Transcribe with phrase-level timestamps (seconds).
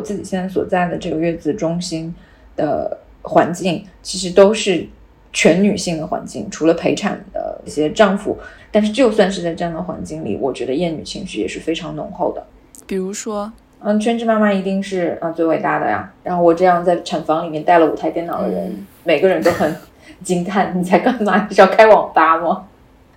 [0.00, 2.14] 我自己现在所在的这个月子中心
[2.56, 4.86] 的环境，其实都是
[5.30, 8.38] 全女性的环境，除了陪产的一些丈夫。
[8.72, 12.42] 但是就算是在这样的环境里，我觉得厌女情绪也是非常浓厚的。
[12.86, 16.10] 比如说，嗯，全职妈妈一定是啊最伟大的呀。
[16.22, 19.76] 然后我这样在产房里面带了五台电脑的人，每个人都很
[20.22, 21.46] 惊叹：你在干嘛？
[21.46, 22.64] 你是要开网吧吗？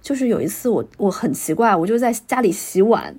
[0.01, 3.15] 就是有一次我我很奇怪，我就在家里洗碗，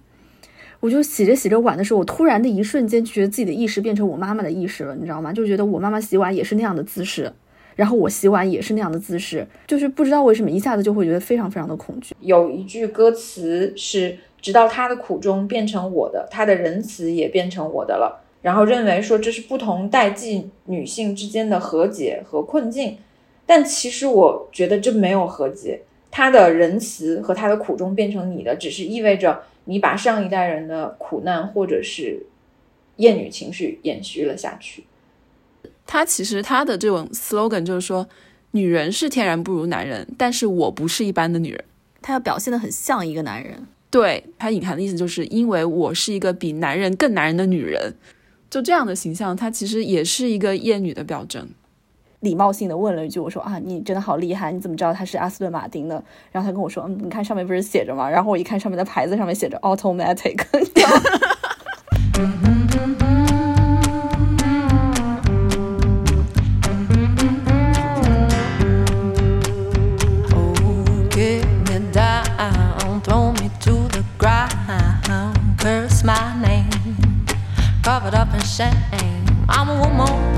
[0.84, 5.32] 我就洗着洗着碗的时候，我突然的一瞬间觉得自己的意识变成我妈妈的意识了，你知道吗？
[5.32, 7.32] 就觉得我妈妈洗碗也是那样的姿势。
[7.74, 12.14] 然后我洗碗也是那样的姿势，就是不知道为什么一下子就会觉得非常非常的恐惧。
[12.20, 22.98] 有一句歌词是“直到他的苦衷变成我的，他的仁慈也变成我的了”，然后认为说这是不同代际女性之间的和解和困境。
[23.46, 25.80] 但其实我觉得这没有和解，
[26.10, 32.26] 他的仁慈和他的苦衷变成你的，只是意味着你把上一代人的苦难或者是
[32.96, 34.84] 厌女情绪延续了下去。
[35.86, 38.08] 他其实他的这种 slogan 就是说，
[38.52, 41.64] 女人是天然不如男人，但是我不是一般的女人。
[42.00, 47.94] 他要表现的很像一个男人，对他隐含的意思就是因为我是一个比男人更男人的女人，
[48.50, 51.48] 就这样的形象，他其实也是一个厌女的表征。
[52.24, 56.02] 礼貌性的问了一句，我说啊，你真的好厉害，你怎么知道他是阿斯顿马丁的？
[56.32, 58.08] 然后他跟我说，嗯，你看上面不是写着吗？
[58.08, 60.42] 然后我一看上面的牌子，上面写着 automatic。
[79.46, 80.33] Hello，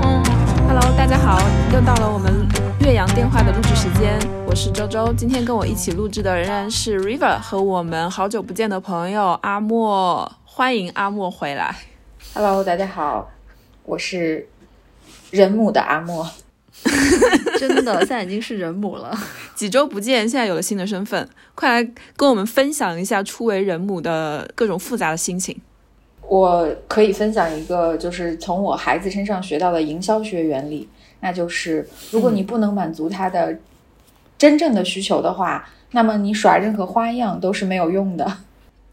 [1.09, 1.39] 大家好，
[1.73, 2.45] 又到了我们
[2.81, 4.19] 岳阳电话的录制时间。
[4.45, 11.73] 我是周周，今天跟我一起录制的仍然是 River 和我们好久不见的朋友阿莫，欢迎阿莫回来。
[12.33, 13.31] Hello，大家好，
[13.85, 14.49] 我是
[15.31, 16.29] 人母的阿莫。
[17.57, 19.17] 真的，现在已经是人母了。
[19.55, 25.57] 几周不见，现在有了新的身份，快来跟我们分享一下初为人母的各种复杂的心情。
[26.29, 30.85] 我可以分享一个，就是从我孩子身上学到的营销学原理，
[31.19, 33.57] 那就是如果你不能满足他的
[34.37, 38.37] 真正的需求的话，那么你耍任何花样都是没有用的。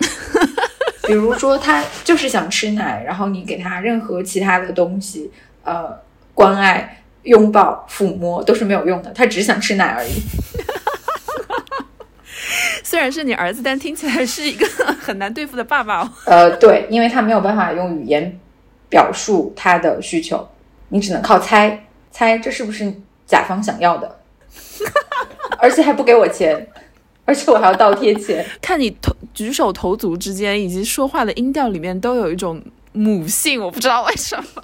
[1.07, 5.31] 比如说，他就是想吃奶，然后你给他任何其他的东西，
[5.63, 5.95] 呃，
[6.33, 10.13] 关爱、拥抱、抚摸都是没有用的，他只想吃奶而已。
[12.83, 14.67] 虽然是你儿子，但听起来是一个
[14.99, 16.11] 很难对付的爸爸哦。
[16.25, 18.41] 呃，对，因为他没有办法用语言
[18.89, 20.49] 表述他的需求，
[20.89, 21.85] 你只能靠猜
[22.15, 22.95] 猜这是不是
[23.27, 24.21] 甲方想要的，
[25.59, 26.65] 而且还不给我钱，
[27.25, 28.47] 而且我还要倒贴钱。
[28.63, 34.63] 看你头举手投足之间以及说话的音调里面都有一种母性，我不知道为什么，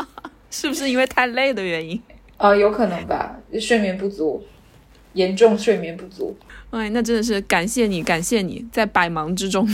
[0.48, 2.00] 是不是因为太累的原因？
[2.36, 4.44] 呃，有可能吧，睡眠不足，
[5.14, 6.36] 严重睡眠不足。
[6.70, 9.68] 哎，那真的是感谢你，感谢你在百忙之中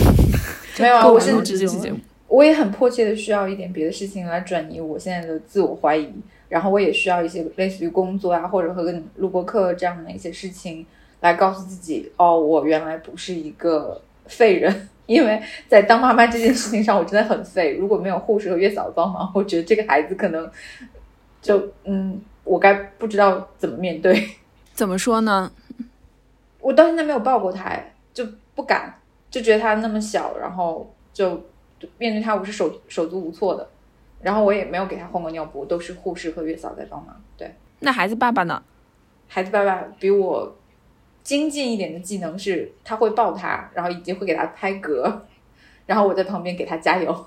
[0.79, 6.11] 没有啊，我是这期节目，我也很迫切的需要一点别的事情来转移我现在的自我怀疑，
[6.49, 10.87] 然后我也需要一些类似于工作啊，或者和跟录播课这样的一些事情
[11.21, 17.77] 来告诉自己，哦，我原来不是一个废人，因为在当妈妈这件事情上，我真的很废。
[17.77, 20.51] 如果没有护士和月嫂帮忙，我觉得这个孩子可能
[21.41, 24.29] 就嗯，我该不知道怎么面对。
[24.73, 25.51] 怎么说呢？
[26.61, 27.77] 我到现在没有抱过他，
[28.13, 28.93] 就不敢，
[29.31, 31.41] 就觉得他那么小，然后就
[31.99, 33.69] 面对他我是手手足无措的，
[34.23, 37.15] 然后我也没有给他换过尿布，都是护士和月嫂在帮忙。
[37.37, 38.63] 对，那孩子爸爸呢？
[39.29, 40.57] 孩子爸爸比我
[41.23, 45.13] 精进一点的技能是，他会抱他，然后以及会给他拍嗝，
[45.87, 47.27] 然后我在旁边给他加油。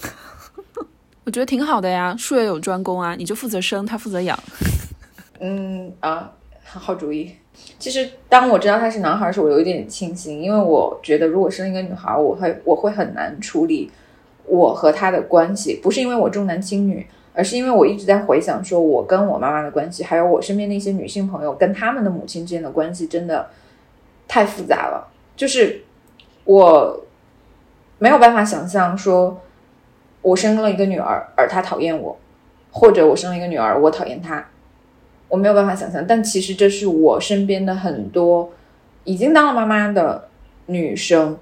[1.24, 4.38] 我觉得挺好的呀，术业有专攻啊，你就负责生，他负责养。
[5.40, 6.32] 嗯啊，
[6.64, 7.36] 好主意。
[7.78, 13.90] 其实，当我知道他是男孩时，我有一点庆幸，因为我觉得如果生一个女孩，我会我会很难处理
[14.48, 15.80] 我和他的关系。
[15.82, 23.48] 不是因为我重男轻女，而是因为我一直在回想，说我跟我妈妈的关系，还有我身边的一些女性朋友跟他们的母亲之间的关系，真的
[24.26, 25.08] 太复杂了。
[25.36, 25.82] 就是
[26.44, 27.04] 我
[27.98, 29.40] 没有办法想象，说
[30.22, 32.18] 我生了一个女儿，而她讨厌我，
[32.72, 34.44] 或者我生了一个女儿，我讨厌她。
[35.28, 38.50] 我没有办法想象，但其实这是我身边的很多
[39.04, 40.26] 已经当了妈妈的
[40.64, 41.38] 女生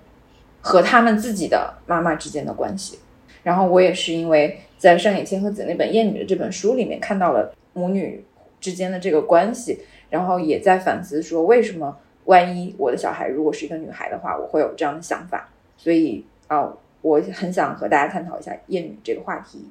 [0.66, 2.98] 和他们自己的妈妈之间的关系。
[3.44, 8.24] 然后我也是因为在上野千鹤子那本《厌女》的这本书里面看到了母女
[8.60, 9.78] 之间的这个关系，
[10.10, 15.48] 然后也在反思说，为什么万一我的小孩如果是一个女孩的话，我会有这样的想法。
[15.76, 16.68] 所以啊，
[17.02, 19.64] 我很想和大家探讨一下厌女这个话题。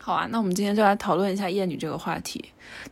[0.00, 2.42] 好啊，那我们今天就来讨论一下厌女这个话题。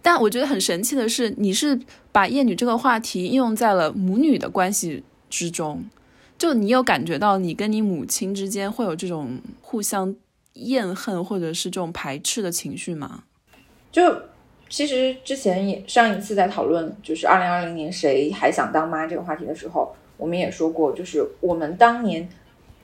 [0.03, 1.81] 但我觉得很神奇的是，你是
[2.13, 5.83] 把厌女这个话题应用在了母女的关系之中。
[6.37, 10.15] 就你有感觉到你跟你母亲之间会有这种互相
[10.55, 13.25] 厌恨或者是这种排斥的情绪吗？
[13.91, 14.03] 就
[14.69, 22.29] 其实之前也上一次在讨论就是二零二零年谁还想当妈这个话题的时候，我们也说过，就是我们当年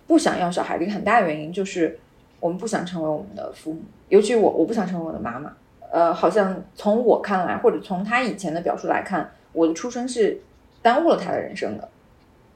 [0.07, 1.99] 不想要小孩的一个很大原因就是
[2.39, 5.53] 我们不想成为我们的父母，尤其我我不想成为我的妈妈。
[5.93, 10.41] 呃，好像从我看来，或者从他以前的表述来看，我的出生是
[10.81, 11.89] 耽误了他的人生的。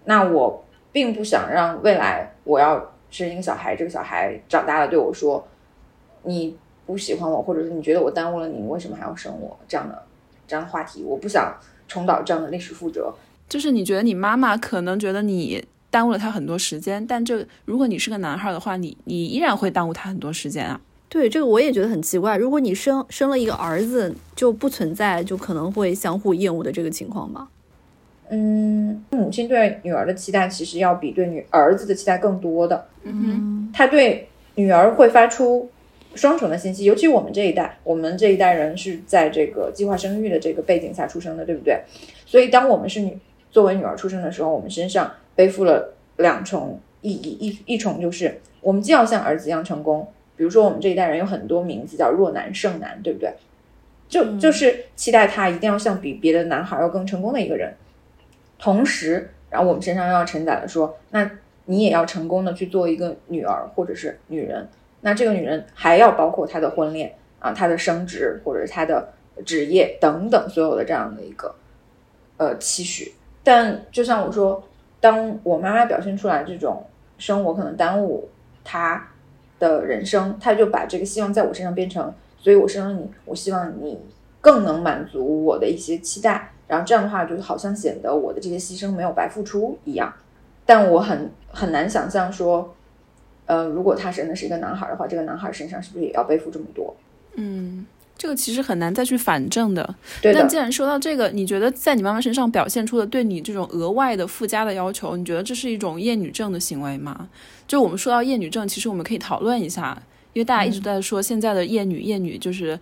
[0.05, 0.65] 那我
[0.95, 2.81] 并不想让未来我要
[3.11, 5.45] 生一个小孩，这个小孩长大了对我说
[6.23, 6.57] ：“你
[6.87, 10.01] 不喜欢我，或者是你觉得我耽误了你，你为什么还要生我？”这样的
[10.47, 11.53] 这样的话题，我不想
[11.89, 13.13] 重蹈这样的历史覆辙。
[13.49, 20.81] 就是你觉得你妈妈可能觉得你耽误了她很多时间，但这如果你是个男孩的话，你你依然会耽误她很多时间啊。
[21.09, 22.37] 对这个我也觉得很奇怪。
[22.37, 27.49] 如果你生生了一个儿子，就不存在就可能会相互厌恶的这个情况吗？
[28.35, 32.87] 嗯，母亲对女儿的期待其实要比对女儿子的期待更多的。
[33.05, 34.27] 嗯她对
[34.57, 35.71] 女儿会发出
[36.17, 41.81] 双重的信息，尤其我们这一代，我们这一代人是在这个计划生育的这个背景下出生的，对不对？
[42.27, 43.17] 所以当我们是女
[43.53, 50.09] 作为女儿出生的时候，我们身上背负了两重意义，一一重就是我们既要像儿子一样成功。
[50.37, 53.33] 比如说，我们这一代人有很多名字叫弱男胜男，对不对？
[54.09, 57.73] 就就是期待他一定要像比别的男孩要更成功的一个人。
[58.65, 61.31] 同时，然后我们身上又要承载的说，那
[61.67, 64.67] 你也要成功的去做一个女儿或者是女人。
[65.03, 69.07] 那这个女人还要包括她的婚恋啊，她的升职或者是她的
[69.45, 71.55] 职业等等所有的这样的一个
[72.39, 73.13] 呃期许。
[73.43, 74.67] 但就像我说，
[74.99, 76.83] 当我妈妈表现出来这种
[77.19, 78.31] 生活可能耽误
[78.65, 79.11] 她。
[79.61, 83.99] 的人生，她就把这个希望在我身上变成，所以我生了你，我希望你
[84.41, 90.13] 更能满足我的一些期待，然后这样的话，就是好像显得我的这些牺牲没有白付出一样。
[90.67, 92.75] 但我很很难想象说，
[93.47, 96.97] 呃，如果他真的是一个男孩的话，这个男孩身上是不是也要背负这么多？
[97.37, 97.87] 嗯。
[98.17, 99.83] 这个其实很难再去反证的。
[100.23, 100.39] 对的。
[100.39, 107.29] 但既然说到这个，你觉得在你妈妈身上表现出的对你这种额外的附加的要求，你觉得这是一种厌女症的行为吗？
[107.67, 110.01] 就我们说到厌女症，其实我们可以讨论一下，
[110.33, 112.79] 因为大家一直在说现在的厌女，厌女就是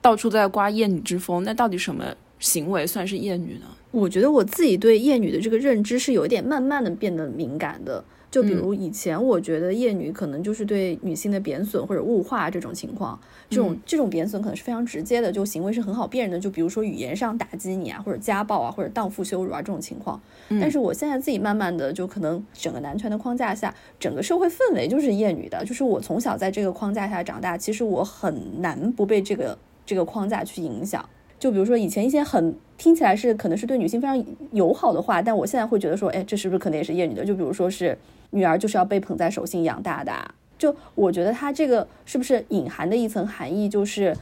[0.00, 1.42] 到处在刮厌女之风。
[1.42, 2.04] 那到底什么
[2.38, 3.66] 行为算是厌女呢？
[3.90, 8.04] 我觉得我自己对厌女的这个认知是有一点慢慢的变得敏感的。
[8.30, 13.18] 就比如以前，我觉得厌女可能就是对女性的贬损或者物化这种情况，
[13.48, 16.38] 这种这种贬损可能是非常直接的，就行为是很好辨认的。
[16.38, 20.20] 就比如说语言上打击你啊，或者家暴啊，或者荡妇羞辱啊这种情况。
[20.60, 29.56] 但是我现在自己慢慢的就可能整个男权的框架下，整个社会氛围就是厌女的，就是我从小在这个框架下长大，其实我很难不被这个
[29.86, 31.02] 这个框架去影响。
[31.38, 37.24] 就比如说以前一些很听起来是可能是对女性非常友好的话，但我现在会觉得说，哎，这是不是可能也是厌女的？
[37.24, 37.96] 就比如说是。
[38.30, 40.12] 女儿就是要被捧在手心养大的，
[40.58, 44.14] 就我觉得他这个是不是隐含的一层含义，就是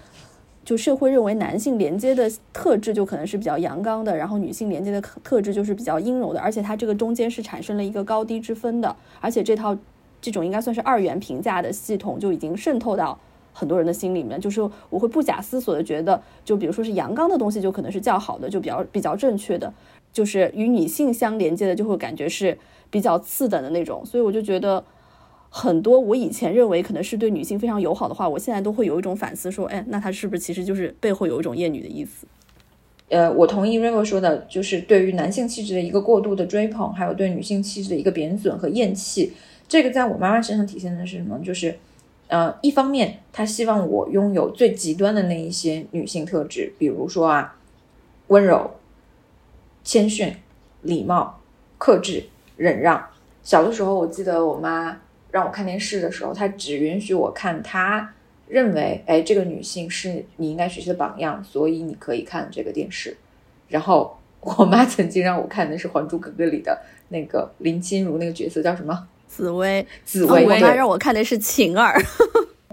[0.65, 9.77] 就社会认为男性连接的特质就可能是比较阳刚的，然后女性连接的特质就是比较阴柔的，而且它这个中间是产生了一个高低之分的，而且这套
[10.21, 13.19] 这种应该算是二元评价的系统就已经渗透到
[13.59, 14.61] 很多人的心里面，就是
[14.91, 19.73] 我会不假思索的觉得，就比如说是阳刚的东西就可能是较好的，就比较比较正确的，
[20.13, 22.59] 就是与女性相连接的就会感觉是。
[22.89, 24.83] 比较次等的那种，所以我就觉得
[25.51, 32.29] 很多我以前认为可能是对女性非常友好的话，我现在都会有一种反思，说，哎，那他是不是其实就是背后有一种厌女的意思？
[33.09, 39.33] 呃，我同意 River 说的，就是对于男性气质的一个过度的追捧，还有对女性气质的一个贬损和厌弃。
[39.67, 41.37] 这个在我妈妈身上体现的是什么？
[41.45, 41.77] 就是，
[42.29, 47.57] 呃，一方面他希望我拥有最极端的那一些女性特质，比如说啊，
[48.29, 48.73] 温柔、
[49.85, 50.35] 谦逊、
[50.83, 51.41] 礼貌、
[51.79, 52.25] 克制。
[52.57, 53.09] 忍让。
[53.43, 54.99] 小的时候，我记得我妈
[55.31, 58.15] 让我看电视的时候，她只允许我看她
[58.49, 63.15] 认为，哎，这个女性是你应该学习的榜样，所以你可以看这个电视。
[63.69, 66.81] 然后我妈曾经让我看的是《还珠格格》里的
[67.11, 69.07] 那个林心如那个角色叫什么？
[69.29, 69.87] 紫薇。
[70.05, 70.45] 紫薇。
[70.45, 72.01] 我妈让我看的是晴儿。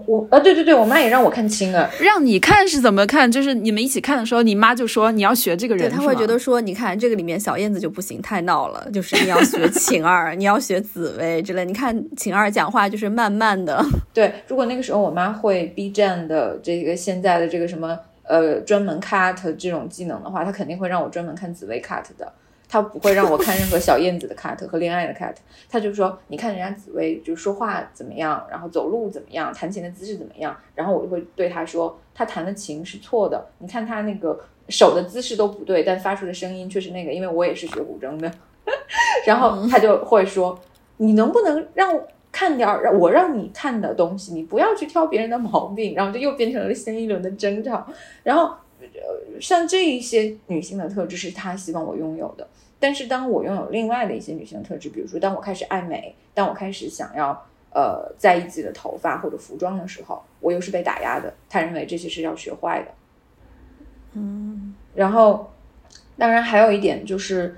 [0.06, 1.88] 我啊，对对对，我妈也让我看晴儿。
[1.98, 3.30] 让你看是怎么看？
[3.32, 11.64] 就是你们一起看的时候，你妈就说你要学这个人，对，她会觉得说，你看这个里面小燕子就不行，太闹了，就是你要学晴儿， 你要学紫薇之类。
[11.64, 13.82] 你看晴儿讲话就是慢慢的。
[14.12, 22.30] 对，如果那个时候我妈会 B 站的这个现在的这个什么呃专门 cut 这种技能的话，她肯定会让我专门看紫薇 cut 的。
[22.74, 25.32] 他不会让我看任何小燕子的 cut 和恋爱的 cut，
[25.68, 34.36] 他就说你看人家紫薇就说话怎么样，然后走路怎么样，弹琴的姿势怎么样，然后我就会对他说他弹的琴是错的，你看他那个
[34.68, 38.28] 手的姿势都不对，但发出的声音却是那个，因为我也是学古筝的，
[39.24, 40.58] 然后他就会说
[40.96, 41.96] 你能不能让
[42.32, 47.86] 看点让我让你看的东西，你不要去挑别人的毛病，然后就又变成了新一轮的争吵，
[48.24, 48.52] 然后。
[48.80, 52.46] 呃，像这一些女性的特质是他希望我拥有的，
[52.84, 57.30] 但是当我拥有另外的一些女性的特质，比如说当我开始爱美，当我开始想要
[57.72, 61.32] 呃在意自己的头发或者服装的时候，我又是被打压的。
[61.48, 62.88] 他认为这些是要学坏的，
[64.12, 64.74] 嗯。
[64.94, 65.50] 然后，
[66.18, 67.56] 当然还有一点就是，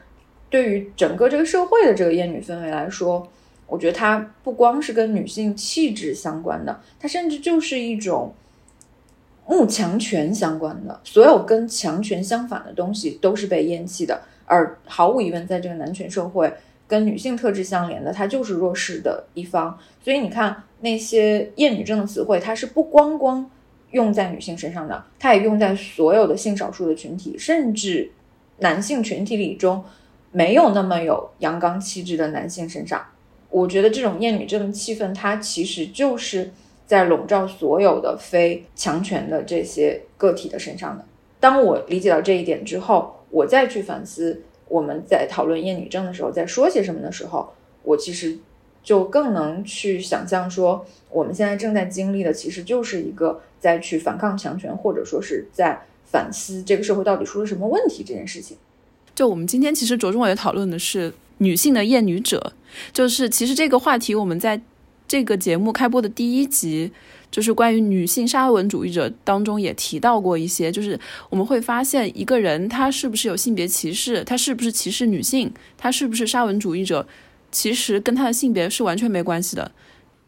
[0.48, 3.26] 对于整个这个社会的这个厌女氛围来说，
[3.66, 8.32] 我觉得它不光是跟女性气质相关的，它甚至就是一种。
[9.48, 16.50] 慕强权相关的所有跟强权相反的东西都是被厌弃的，而毫无疑问，在这个男权社会，
[16.88, 19.78] 跟女性特质相连的，它就是弱势的一方。
[20.02, 23.50] 所以你看那些厌女症的词汇，它是不光光
[23.90, 28.10] 用在女性身上的，它也用在所有的性少数的群体，甚至
[28.58, 29.84] 男性群体里中
[30.32, 33.04] 没有那么有阳刚气质的男性身上。
[33.50, 36.50] 我觉得这种厌女症的气氛，它其实就是。
[36.86, 41.04] 在笼罩所有的非强权的这些个体的身上的。
[41.40, 47.52] 当我理解到这一点之后，我再去反思我们在讨论厌女症的时候在说些什么的时候，
[47.82, 48.38] 我其实
[48.82, 58.56] 就更能去想象说，我们现在正在经历的其实就是一个在去反抗强权，或者说是在反思这个社会到底出了什么问题这件事情。
[59.14, 62.54] 就我们今天其实着重也讨论的是女性的厌女者，
[62.92, 64.60] 就是其实这个话题我们在。
[65.08, 66.90] 这个节目开播的第一集，
[67.36, 77.06] 就是关于女性沙文主义者当中也提到过一些，就是我们会发现一个人他是不是有性别歧视，他是不是歧视女性，他是不是沙文主义者，
[77.52, 79.70] 其实跟他的性别是完全没关系的。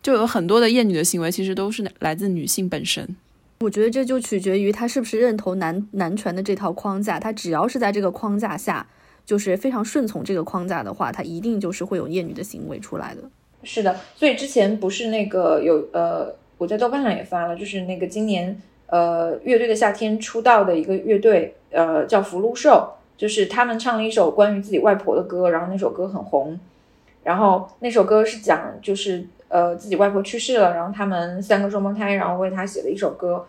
[0.02, 3.16] 就有很多的厌女的行为，其实都是来自女性本身。
[3.60, 8.86] 我觉得这就取决于他是不是认同男男权的这套框架，他只要是在这个框架下，
[9.24, 13.22] 就是非常顺从这个框架的话，他一定就是会有厌女的行为出来的。
[13.64, 26.58] 是的，所以之前不是那个有呃，我在豆瓣上也发了，就是那个今年呃乐队的夏天出道的一个乐队，呃叫福禄寿，就是他们唱了一首关于自己外婆的歌，然后那首歌很红，
[27.24, 33.46] 然后那首歌是讲就是呃自己外婆去世了，然后他们三个双胞胎，然后为他写了一首歌，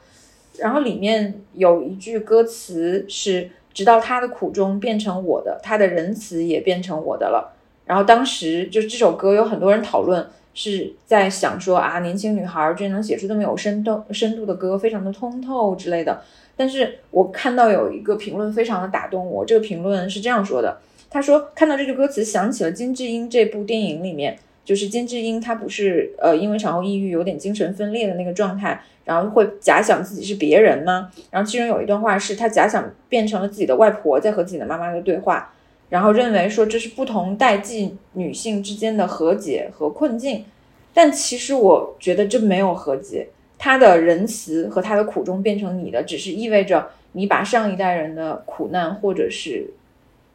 [0.59, 7.55] 然后里面有一句歌词是直到他的苦衷变成我的，他的仁慈也变成我的了。
[7.85, 16.21] 然后当时就这首歌有很多人讨论，是在想说啊，年轻女孩居然能写出这么有深度深度的歌，非常的通透之类的。
[16.57, 20.77] 但是我看到有一个评论非常的打动我，这个评论是这样说的：
[21.09, 31.09] 他说看到这句歌词，想起了金智英这部电影里面，就是金智英她不是呃因为产后抑郁有点精神分裂的那个状态，然后会假想自己是别人吗？
[31.31, 35.53] 然后其中有一段话是她假想变成了自己的外婆，在和自己的妈妈的对话。
[35.89, 40.45] 然后认为说这是不同代际女性之间的和解和困境，
[40.93, 43.27] 但其实我觉得这没有和解。
[43.57, 49.73] 她的仁慈和她的苦衷变成你的，只是意味着你把上一代人的苦难或者是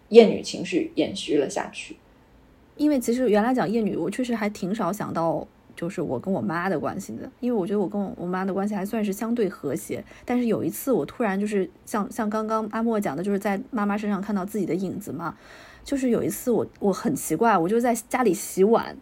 [0.09, 1.97] 厌女情绪延续了下去。
[2.77, 5.47] 因为其实原来讲厌女，我确实还挺少想到。
[5.77, 10.05] 就是我跟我妈的关系的，因为我觉得我跟我我妈的关系还算是相对和谐。
[10.25, 15.37] 但是有一次，我突然就是像像刚刚阿莫讲的，就是在妈妈身上看到自己的影子嘛。
[15.85, 18.97] 就是有一次，我我很奇怪，我就在家里洗碗，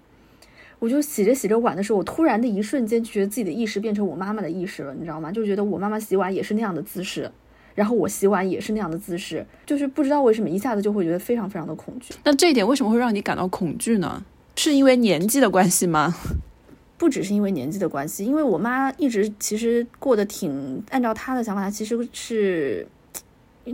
[0.81, 5.31] 我就洗着洗着碗的时候，我突然的一瞬间觉得自己的意识变成我妈妈的意识了，你知道吗？
[5.31, 7.31] 就觉得我妈妈洗碗也是那样的姿势，
[7.77, 12.13] 然后我洗碗也是那样的姿势，就是不知道为什么一下子就会觉得非常非常的恐惧。
[12.25, 14.25] 那这一点为什么会让你感到恐惧呢？
[14.57, 16.13] 是因为年纪的关系吗？
[16.99, 22.87] 不只是因为年纪的关系，因为我妈一直其实过得挺按照她的想法，她其实是，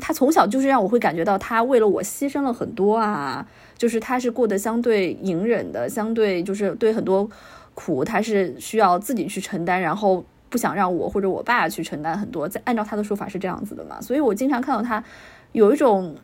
[0.01, 3.47] 她从小就是让我会感觉到她为了我牺牲了很多啊，
[3.77, 7.29] 就是她是过得相对隐忍的，相对就是对很多
[7.75, 15.05] 苦，她是需要自己去承担，然后不想让我或者我爸去承担很多，在按照她的说法是这样子的嘛，所以我经常看到她
[15.53, 16.17] 有一种。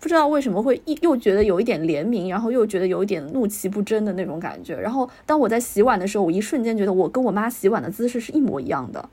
[0.00, 4.76] 不知道为什么会一又觉得有一点怜悯，然后又觉得有一点怒其不争的那种感觉。
[4.76, 9.08] 然后当我在洗碗的时候，我一瞬间觉得我跟我妈洗碗的姿势是一模一样的。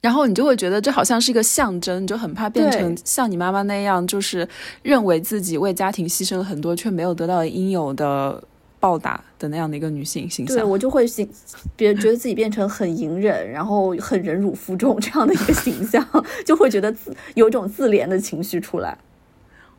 [0.00, 4.48] 然后你就会觉得这好像是一个象征，你就很怕变成像你妈妈那样，就是
[4.82, 8.40] 认为自己为家庭牺牲了很多，却没有得到应有的
[8.78, 10.56] 报答的那样的一个女性形象。
[10.56, 11.28] 对我就会形，
[11.74, 16.06] 别觉得自己变成很隐忍，然后很忍辱负重这样的一个形象，
[16.46, 18.96] 就会觉得自有种自怜的情绪出来。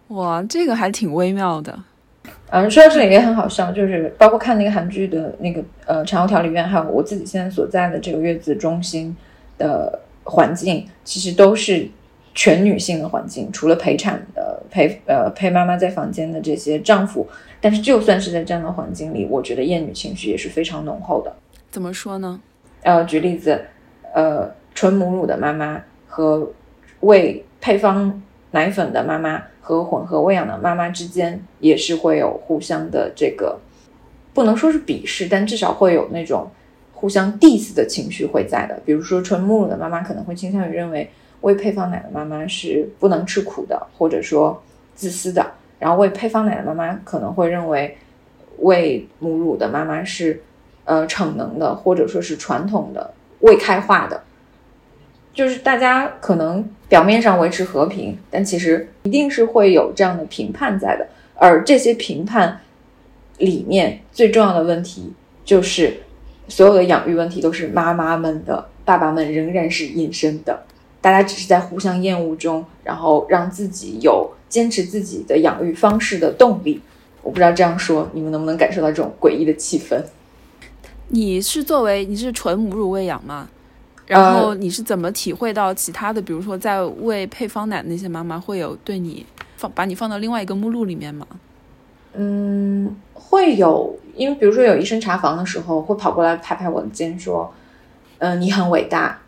[0.09, 1.77] 哇，这个还挺微妙的。
[2.49, 9.15] 嗯，说到这里也很好笑，就是包括看那个韩剧的那个呃产后调理院，还有我自己现在所在的这个月子中心
[9.57, 11.89] 的环境，其实都是
[12.33, 17.27] 全女性的环境，除了陪产的陪呃陪妈妈在房间的这些丈夫，
[17.59, 21.33] 但是就算是在这样的环境里，我觉得厌女情绪也是非常浓厚的。
[21.69, 22.39] 怎么说呢？
[22.83, 23.65] 呃，举例子，
[24.13, 26.49] 呃，纯母乳的妈妈和
[27.01, 28.21] 喂配方
[28.51, 29.43] 奶粉的妈妈。
[29.67, 33.59] 和混合喂养的妈妈之间也是会有互相的这个，
[34.33, 36.49] 不能说是鄙视，但至少会有那种
[36.93, 38.81] 互相 diss 的情绪会在的。
[38.85, 41.09] 比如说纯母乳的妈妈可能会倾向于认为
[41.41, 44.63] 喂配方奶的妈妈是不能吃苦的，或者说
[44.95, 45.43] 自私的；
[45.79, 47.97] 然后喂配方奶的妈妈可能会认为
[48.59, 50.41] 喂母乳的妈妈是
[50.85, 54.23] 呃逞能的，或者说是传统的未开化的。
[55.37, 61.07] 就是大家可能表面上维持和平，但其实一定是会有这样的评判在的。
[61.35, 62.59] 而这些评判
[63.37, 65.13] 里面最重要的问题，
[65.45, 65.97] 就是
[66.47, 70.63] 所有的养育问题都是妈妈们的，爸爸们仍然是隐身的。
[71.01, 76.81] 大家只是在互相厌恶中，然后让自己有坚持自己的养育方式的动力。
[77.21, 80.01] 我不知道这样说你们能不能感受到这种诡异的气氛？
[81.09, 83.47] 你是作为你是纯母乳喂养吗？
[84.07, 89.25] 然后你是怎么体会到其他的，比如说在喂配方奶那些妈妈会有对你
[89.57, 91.27] 放把你放到另外一个目录里面吗？
[92.13, 97.53] 嗯，会有，因为比如说有医生查房的时候会跑过来拍拍我的肩说
[98.19, 99.19] ：“嗯，你很伟大。”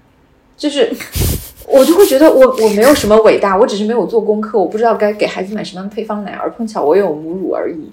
[0.58, 0.92] 就是
[1.68, 7.92] 我就会觉得我我没有什么伟大，我只是没有做功课，我不知道该给孩子买什么样的配方奶，而碰巧我有母乳而已。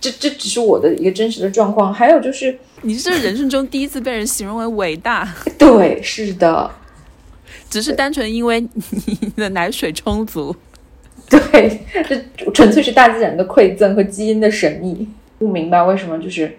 [0.00, 5.26] 这这只是我的一个真实的状况，还有就是，你是人生中第一次被人形容为伟大。
[5.58, 6.70] 对，是的，
[7.70, 10.54] 只是单纯因为你的奶水充足。
[11.30, 15.08] 对，这纯粹是大自然的馈赠和基因的神秘。
[15.38, 16.58] 不明白为什么就是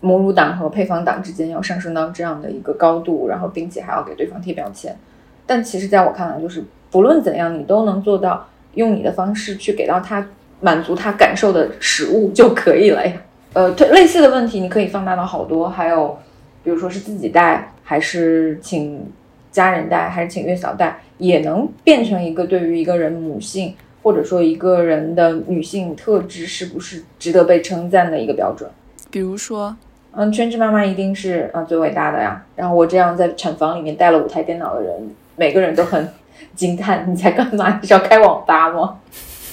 [0.00, 4.98] 母乳党和配方党之间要上升到这样的一个高度，然后并且还要给对方贴标签。
[5.46, 10.26] 但其实，在我看来，就是不论怎样，你都能做到用你的方式去给到他。
[10.62, 13.14] 满足他感受的食物就可以了呀。
[13.52, 16.16] 呃，类似的问题你可以放大到好多，还有，
[16.62, 19.10] 比如说是自己带，还是请
[19.50, 28.70] 家人带，还是请月嫂带，也能变成一个对于一个人母性或者说一个人的女性特质是不是值得被称赞的一个标准。
[29.10, 29.76] 比如说，
[30.12, 32.40] 嗯，全职妈妈一定是啊最伟大的呀。
[32.54, 36.08] 然后我这样在产房里面带了五台电脑的人，每个人都很
[36.54, 37.80] 惊叹：你在干嘛？
[37.82, 39.00] 你是要开网吧吗？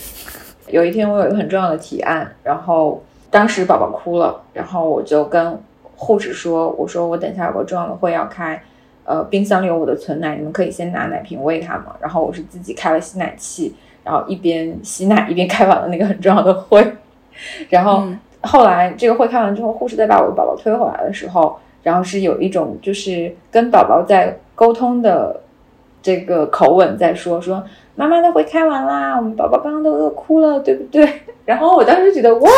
[0.69, 5.59] 有一天，我有一个很重要的提案，然后当时宝宝哭了，然后我就跟
[5.95, 8.61] 护士说：“我说我等一下有个重要的会要开，
[9.03, 16.93] 呃，冰箱里有我的存奶，你们可以先拿奶瓶喂他嘛。”然后我是自己开了吸奶器，然后一边吸奶一边开完了那个很重要的会。
[17.69, 18.07] 然后
[18.41, 25.41] 后来这个会开完之后，护士再把我的宝宝推回来的时候，然后是有一种就是跟宝宝在沟通的
[26.01, 27.63] 这个口吻在说说。
[27.97, 31.21] 妈妈的会开完啦，我们宝宝刚刚都饿哭了，对不对？
[31.45, 32.49] 然后我当时觉得，哇，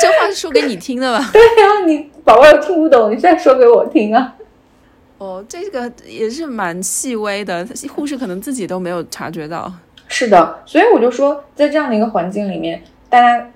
[0.00, 1.28] 这话是说给你听的吧？
[1.30, 4.36] 对呀，你宝宝又听不懂，你现在说给我听啊？
[5.18, 9.70] 哦，这个也是蛮细微的，护士可能自己都没有察觉到。
[10.08, 13.50] 是的，所以我就说，在这样的一个环境里面，大家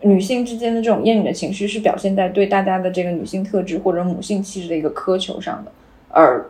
[0.00, 5.70] 女性之间的这种厌女的情绪，是表现在对大家的这个女性特质或者母性气质的一个苛求上的，
[6.08, 6.46] 而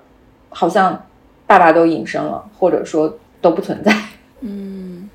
[0.50, 1.06] 好像
[1.44, 3.18] 爸爸都隐身了，或者说。
[3.42, 3.92] 都不存在。
[4.42, 5.08] 嗯，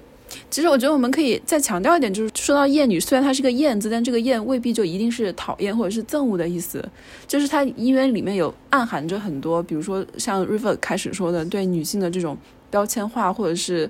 [0.49, 6.83] 其实我觉得我们可以再强调一点，就是说到厌女，虽然它是个厌字，但这个厌未必就一定是讨厌或者是憎恶的意思。
[7.27, 12.37] 就是它因为里面有暗含着很多，比如说像 River 开始说的，对女性的这种
[12.69, 13.89] 标签化或者是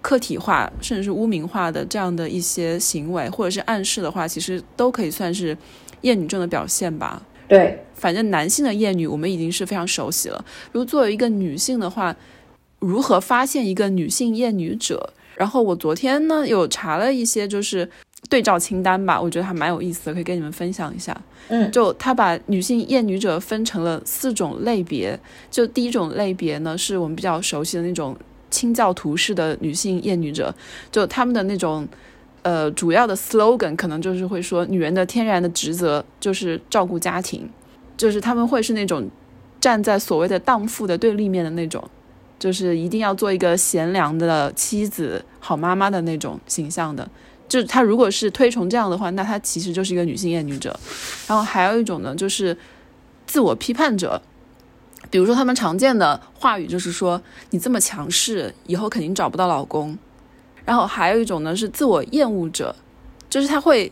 [0.00, 5.56] 客体化，甚至是污名化的这样的一些行为，或者是暗示的话，其实都可以算是
[6.02, 7.22] 厌女症的表现吧。
[7.48, 10.44] 对，反正男性的厌女我们已经是非常熟悉了。
[10.70, 12.14] 如果作为一个女性的话，
[12.80, 15.12] 如何发现一个女性厌女者？
[15.36, 17.88] 然后我昨天呢有查了一些，就是
[18.28, 21.16] 对照清单吧，我觉得还蛮有意思的，可以跟你们分享一下。
[21.48, 25.18] 嗯，就他把女性厌女者分成了四种类别。
[25.50, 28.16] 就第一种类别呢，是我们比较熟悉的那种
[28.50, 30.52] 清教徒式的女性厌女者，
[30.90, 31.86] 就他们的那种
[32.42, 37.48] 呃主要的 slogan 可能就是会说，女人的天然的职责就是照顾家庭，
[37.96, 39.08] 就是他们会是那种
[39.60, 41.82] 站在所谓的荡妇的对立面的那种。
[42.38, 47.08] 就是一定要做一个贤良的妻子、好妈妈的那种形象的。
[47.48, 50.78] 就他如果是推崇这样的话，那他其实就是一个女性厌女者。
[51.26, 52.56] 然后还有一种呢，就是
[53.26, 54.20] 自我批判者。
[55.10, 57.18] 比如说他们常见的话语就是说
[57.50, 59.96] ：“你这么强势，以后肯定找不到老公。”
[60.66, 62.74] 然后还有一种呢是自我厌恶者，
[63.30, 63.90] 就是他会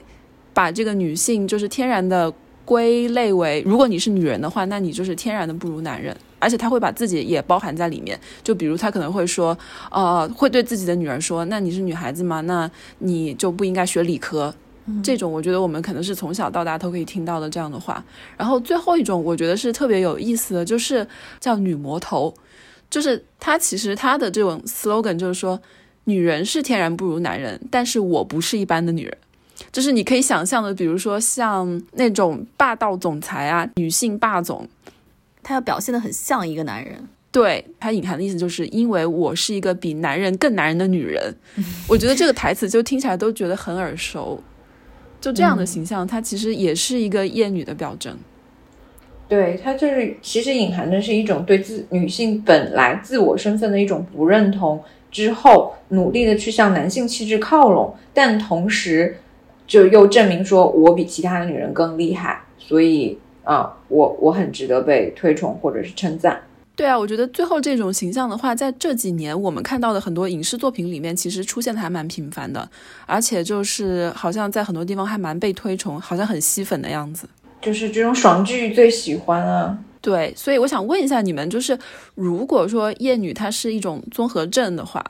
[0.53, 2.31] 把这个女性就是天然的
[2.67, 6.15] 归类为，如果你是女人的话，那你就是天然的不如男人，
[6.47, 8.17] 而且他会把自己也包含在里面。
[8.45, 9.59] 就比如他可能会说，
[9.91, 12.41] 呃，会对自己的女儿说，那你是女孩子吗？
[12.43, 14.55] 那你就不应该学理科。
[15.03, 18.01] 这种我觉得我们可能是从小到大都可以听到的这样的话。
[18.37, 21.05] 然后最后一种我觉得是特别有意思的，就是
[21.41, 22.33] 叫女魔头，
[22.89, 25.61] 就是他其实他的这种 slogan 就是说，
[26.05, 29.19] 女人是天然不如男人，但是我不是一般的女人。
[29.73, 34.69] 就是你可以想象的，比如说像那种霸道总裁啊，女性霸总，
[35.47, 36.93] 他要表现的很像一个男人。
[37.31, 41.33] 对他隐含的意思就是因为我是一个比男人更男人的女人。
[41.87, 44.43] 我觉得这个台词就听起来都觉得很耳熟。
[45.21, 48.17] 就这样的形象，它其实也是一个厌女的表征。
[49.29, 59.19] 对，它就是其实隐含的是一种对自女性本来自我身份的一种不认同，之后努力的去向男性气质靠拢，但同时
[59.67, 66.43] 就又证明说我比其他的女人更厉害，所以啊，我我很值得被推崇或者是称赞。
[66.75, 72.69] 对啊，我觉得最后这种形象的话，在这几年我们看到的很多影视作品里面，其实出现的还蛮频繁的，
[73.07, 77.29] 而且就是好像在很多地方还蛮被推崇，好像很吸粉的样子。
[77.63, 79.79] 就是这种爽剧最喜欢啊。
[80.03, 81.79] 对，所以我想问一下你们，就是
[82.15, 85.03] 如果说厌女它是一种综合症的话，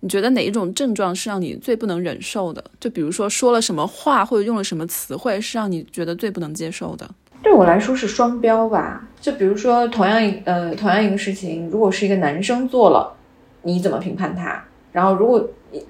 [0.00, 2.64] 你觉得哪一种症状是让你最不能忍受的？
[2.80, 7.08] 就比如说说了什么话或者用了什么词汇是让你觉得最不能接受的？
[7.42, 13.14] 对我来说是双标吧，就比如说同样一呃同样一个事情，如果是一个男生做了，
[13.62, 14.64] 你怎么评判他？
[14.92, 15.84] 然后如果一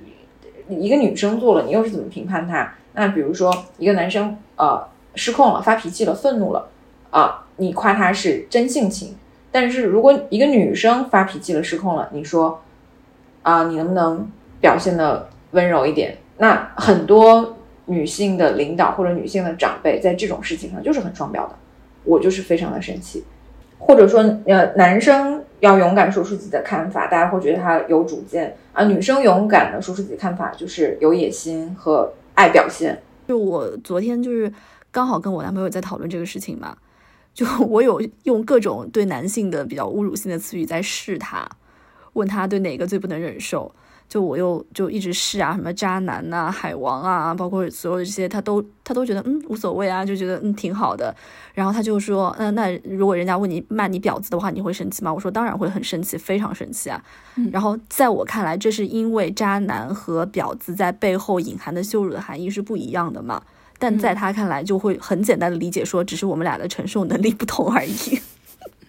[0.68, 2.74] 一个女生做了，你又是怎么评判他？
[2.94, 6.68] 那比如说一个男生呃失控了，发脾气了，愤怒了，
[7.10, 9.14] 啊，你夸他是真性情。
[9.52, 12.60] 但是如果一个女生发脾气了，失控了，你说
[13.42, 14.28] 啊，你能不能
[14.60, 16.16] 表现的温柔一点？
[16.38, 17.53] 那很多。
[17.86, 21.54] 女性的领导或者女性的长辈在这种事情上就是很双标的，
[22.04, 23.22] 我就是非常的生气，
[23.78, 33.00] 或者说呃男生要勇敢说出自己的看法，大家会觉得他有主见啊，女生勇敢的说出自己的看法就是有野心和爱表现。
[33.28, 34.52] 就我昨天就是
[34.90, 36.76] 刚好跟我男朋友在讨论这个事情嘛，
[37.32, 41.48] 就我有用各种对男性的比较侮辱性的词语在试他，
[42.14, 43.74] 问他对哪个最不能忍受。
[44.08, 51.14] 就我又就一直试啊，什么渣男呐、海王啊，包括所有的这些，他都他都觉得嗯无所谓啊，就觉得嗯挺好的。
[51.52, 55.12] 然后他就说，那那如果人家问你骂你婊子的话，你会生气吗？
[55.12, 57.02] 我说当然会很生气，非常生气啊。
[57.50, 63.42] 然后在我看来，这是因为渣男和婊子在背后隐含的羞辱的含义是不一样的嘛。
[63.78, 68.20] 但在他看来，就会很简单的理解说，只是我们俩的承受能力不同而已。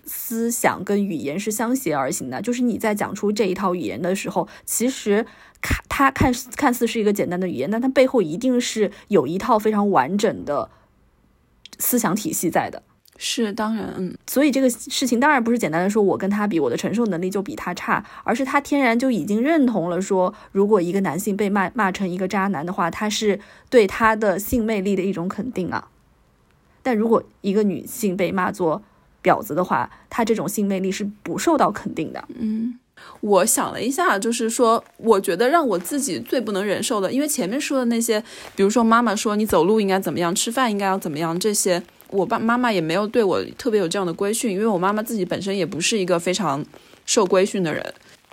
[0.06, 5.26] 思想跟语言是相携而行的，就是你在讲出这一套语言的时候，其实
[5.62, 10.70] 看它看似看似是一个简单的语言，但它背后一定是有一套非常完整的
[11.80, 12.84] 思想体系在的。
[13.18, 23.40] 是当然，嗯，所以这个事情当然不是简单的说我跟他比，我的承受能力就比他差，而是他天然就已经认同了说，如果一个男性被骂骂成一个渣男的话，他是
[23.70, 25.88] 对他的性魅力的一种肯定啊。
[26.84, 28.84] 但如果一个女性被骂作
[29.26, 32.24] 婊子的话，他这种性魅力是不受到肯定的。
[32.38, 32.78] 嗯，
[33.22, 38.24] 我想了一下，就是说，我觉得让我自己最不能忍受的，因为前面说的那些，
[38.56, 46.64] 比如说妈妈说你走路应该怎么样，吃饭应该要怎么样，这些，我爸妈妈也没有对我特别有这样的规训，因为我妈妈自己本身也不是一个非常
[47.06, 47.84] 受规训的人。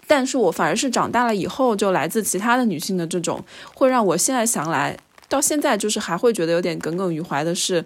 [0.06, 3.42] 但是我反而是长大了以后，就来自其他的女性的这种，
[3.74, 7.82] 会让我现在想来，到现在就是还会觉得有点耿耿于怀的是。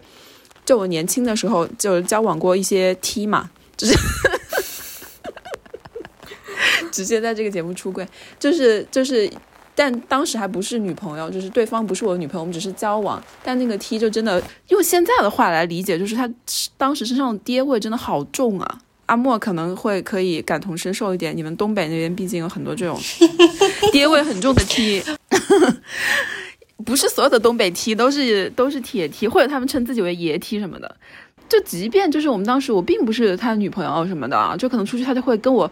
[0.66, 3.96] 就我年轻的时候就交往过一些 T 嘛，就是
[6.92, 8.06] 直接在这个节目出柜，
[8.38, 9.30] 就是就是，
[9.74, 13.22] 但当时还不是女朋友，就是对方不是我的女朋友，我们只是交往。
[13.44, 16.28] 但那个 T 就真的用现在的话来理解，就是他
[16.76, 18.78] 当时身上的爹味真的好重啊。
[19.06, 22.98] 阿莫可能会可以感同身受一点，你们东北那边毕竟有很多这种
[23.92, 25.00] 爹味很重的 T。
[26.84, 30.94] 不是所有的东北 T 都是都是铁 T，或者他们称自己为爷 T 什么的。
[31.48, 35.70] 就即便就是我们当时我并不是他女朋友什么的啊，就可能出去他就会跟我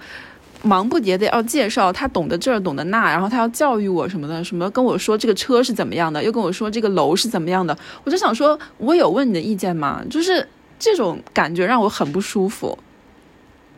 [0.63, 7.77] 忙不迭的要介绍他懂得这懂得那，然后他要教育我什么的，什么跟我说这个车是怎么样的，又跟我说这个楼是怎么样的。
[8.05, 10.01] 我就想说，我有问你的意见吗？
[10.09, 10.47] 就是
[10.79, 12.79] 这种感觉让我很不舒服。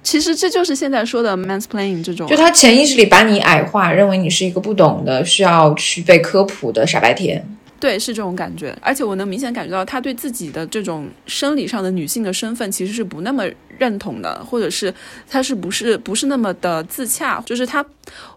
[0.07, 7.45] 其实这就是现在说的 mansplaining 这种，就他潜意识里把你矮化，认为你是一个不懂的、需要去被科普的傻白甜。
[7.81, 8.73] 对，是这种感觉。
[8.81, 13.45] 而且我能明显感觉到他对自己的这种生理上的女性的身份其实是不那么
[13.77, 14.95] 认同的，或者是
[15.29, 17.85] 他是不是不是那么的自洽，就是他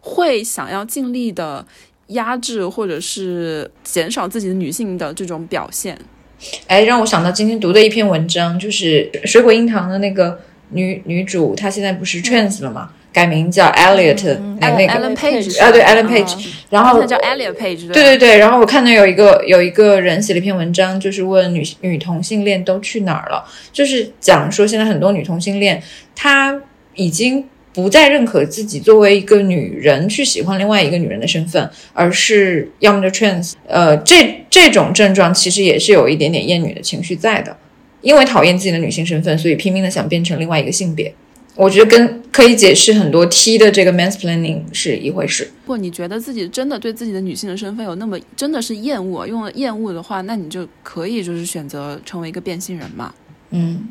[0.02, 1.64] 会想要尽力的
[2.08, 5.96] 压制或者是减少自己的女性的这种表现。
[6.66, 12.92] 哎，让我想到今天读的一篇文章，就是《水果硬糖》的那个女女主，她现在不是 trans 了吗？
[13.12, 25.82] 改名叫 Elliot，那那个 Ellen Page 啊，对 Ellen Page，然后他叫 Elliot Page，对对对，然后我看到有一个有一个人写了一篇文章，就是问女女同性恋都去哪儿了，就是讲说现在很多女同性恋，
[26.16, 26.62] 她
[26.94, 37.58] 已经不再认可自己作为一个女人去喜欢另外一个女人的身份，而是要么就 trans，呃，这这种症状其实也是有一点点厌女的情绪在的，
[38.02, 41.14] 因为讨厌自己的女性身份，所以拼命的想变成另外一个性别。
[41.56, 45.44] 我觉得跟可以解释很多 T 的这个 mansplaining 是一回事。
[45.44, 53.14] 如果你觉得自己真的对自己的女性的身份有那么真的是厌恶，用了厌恶的话，那你就可以就是选择成为一个变性人嘛。
[53.50, 53.90] 嗯，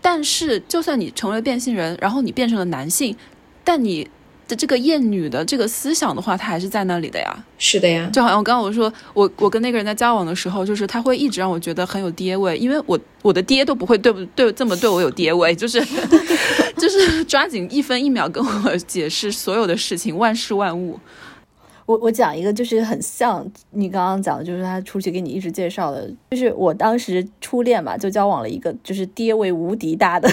[0.00, 3.14] 但是就算你成为变性人，然后你变成了男性，
[3.62, 4.08] 但你
[4.50, 7.44] 的这个厌女的这个思想的话，它还是在那里的呀。
[7.56, 15.80] 是的呀，就好像我刚刚我说我我跟那个人在交往的时候，就是他会一直让我觉得很有爹味，因为我我的爹都不会对不对这么对我有爹味，就是
[16.76, 20.98] 就是抓紧一分一秒跟我解释所有的事情，万事万物。
[21.86, 30.30] 我我讲一个，就是很像你刚刚讲的，就是他出去给你一直介绍的，就是我当时初恋嘛，就交往了一个就是爹味无敌大的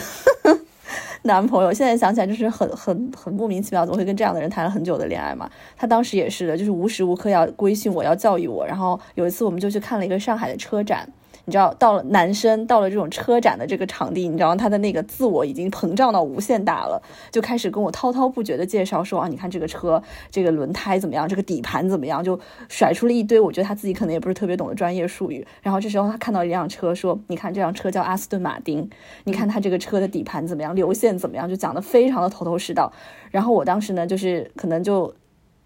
[1.23, 1.73] 男朋友。
[1.73, 5.49] 现在想起来就是很很很莫名其妙，怎么会跟这样的人谈了很久的恋爱嘛？
[5.75, 8.65] 他当时也是的，就是无时无刻要规训我，要教育我。
[8.65, 11.07] 然后有一次我们就去看了一个上海的车展。
[11.47, 25.47] 你知道，到了男生到了这种车展的这个场地，你知道他的那个自我已经膨胀到无限大了，就开始跟我滔滔不绝的介绍说啊，你看这个车，这个轮胎怎么样，这个底盘怎么样，就甩出了一堆，我觉得他自己可能也不是特别懂的专业术语。
[25.61, 28.89] 然后这时候他看到一辆车，说，你看这辆车叫阿斯顿马丁，
[29.23, 32.91] 你看它这个车的底盘怎么样，流线怎么样，就讲的非常的头头是道。
[33.31, 35.15] 然后我当时呢，就是可能就。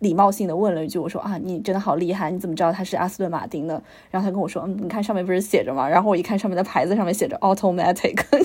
[0.01, 8.19] 礼貌性的问了一句：“我说啊，你真的好厉害，你怎么知道它是阿斯顿马丁的？”然后他跟我说：“嗯，你看上面不是写着吗？”然后我一看上面的牌子，上面写着 “automatic”，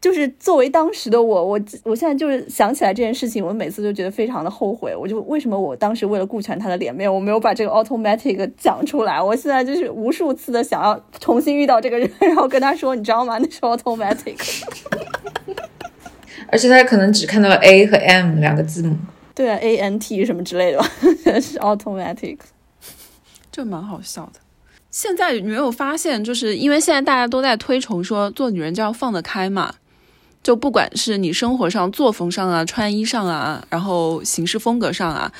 [0.00, 4.94] 就是作为当时的我，我我现在就是想起来这件事情，我每次就觉得非常的后悔。
[4.94, 9.20] 我就为什么我当时为了顾全他的脸面，我没有把这个 “automatic” 讲出来？
[9.20, 13.36] 我现在就是无数次的想要重新遇到这个人，然后跟他说：“你知道吗？
[13.38, 14.62] 那是 automatic。”
[16.48, 18.96] 而且他可能只看到了 A 和 M 两个字母，
[19.34, 20.90] 对啊，A N T 什么之类的吧，
[21.40, 22.38] 是 automatic，
[23.50, 24.40] 这蛮好笑的。
[24.90, 29.74] 现在你没有发现，就是因为现在大家都在推崇说做女人就要放得开嘛，
[30.42, 35.30] 就不管是你生活上、作风上啊、穿衣上啊，然后行事风格上啊，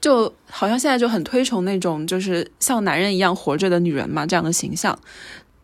[0.00, 4.98] 就好像现在就很推崇那种就是像男人一样活着的女人嘛这样的形象。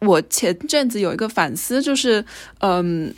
[0.01, 2.25] 我前阵子有一个反思，就是
[2.61, 3.15] 嗯。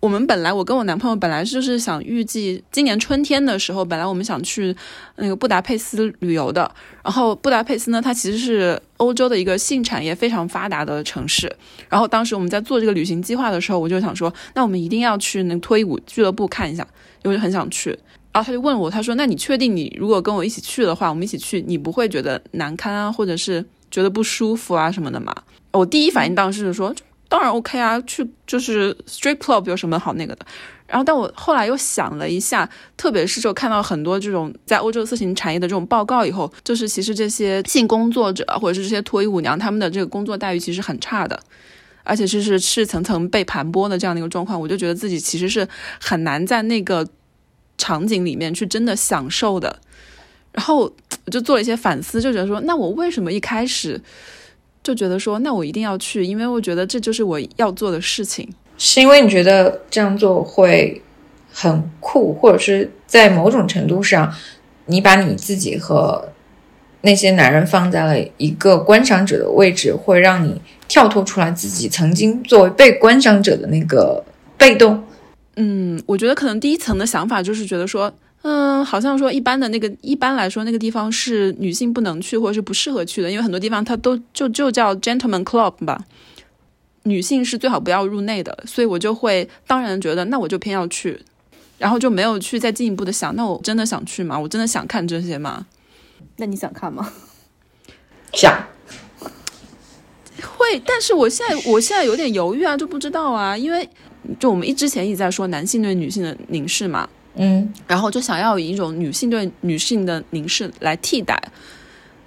[0.00, 4.74] 我们本来，我跟我男朋友本来就是想预计今年春天的时候，本来我们想去
[5.16, 6.70] 那个布达佩斯旅游的。
[7.04, 11.54] 然后布达佩斯呢，它其实是欧洲的一个性产业非常发达的城市。
[11.90, 16.86] 然后当时我们在做这个旅行计划的时候，我就想说，那我们一定要去那个脱衣舞俱乐部看一下，
[17.22, 17.90] 因为很想去。
[18.32, 25.34] 然后他就问我，他说：“那你确定你如果跟我一起去的话，我们一起去，你不会觉得难堪啊，或者是觉得不舒服啊什么的吗？”
[25.72, 26.94] 我第一反应当时是说。
[27.30, 30.44] 当然 OK 啊，去就是 Street Club 有什么好那个的。
[30.88, 41.40] 然后，但我后来又想了一下，特别是就看到很多这种在欧洲色情产业的这种报告以后，就是其实这些性工作者或者是这些脱衣舞娘，他们的这个工作待遇其实很差的，
[42.02, 44.60] 而且就是是层层被盘剥的这样的一个状况。
[44.60, 45.68] 我就觉得自己其实是
[46.00, 47.06] 很难在那个
[47.78, 49.78] 场景里面去真的享受的。
[50.50, 54.02] 然后我就做了一些反思，就觉得说，那我为什么一开始？
[54.82, 58.48] 就觉得说，那我一定要去，因为我觉得这就是我要做的事情。
[58.78, 61.02] 是因为你觉得这样做会
[61.52, 64.32] 很酷，或者是在某种程度上，
[64.86, 66.26] 你把你自己和
[67.02, 74.24] 那些男人放在了一个观赏者的位置，会让你跳脱出来自己曾经作为被观赏者的那个
[74.56, 75.04] 被动。
[75.56, 78.12] 嗯，我觉得可能第一层的想法就是觉得说。
[78.42, 86.02] 嗯，好像说一般的那个，一般来说那个地方是女性不能去或者是不适合去的，因为很多地方它都就就叫 gentleman club 吧，
[87.02, 91.20] 女性是最好不要入内的，所以我就会当然觉得那我就偏要去，
[91.76, 94.38] 然后就没有去再进一步的想，那我真的想去吗？
[94.38, 95.66] 我真的想看这些吗？
[96.36, 97.12] 那你想看吗？
[98.32, 98.58] 想，
[100.56, 103.86] 会，但是我现在我现在有点犹豫啊，就不知道啊，因为
[104.38, 107.06] 就我们一之前一直在说男性对女性的凝视嘛。
[107.34, 111.40] 嗯，然后就想要以一种女性对女性的凝视来替代，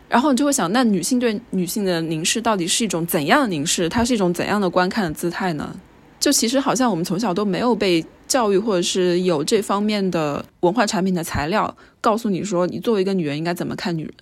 [0.07, 3.89] 然后你就会想，那女性对女性的凝视到底是一种怎样的凝视？
[3.89, 5.75] 它是一种怎样的观看的姿态呢？
[6.19, 14.13] 就其实好像我们从小都没有被教育，或者是有这方面的文化产品的材料，告诉你说你作为一个女人应该怎么看女人。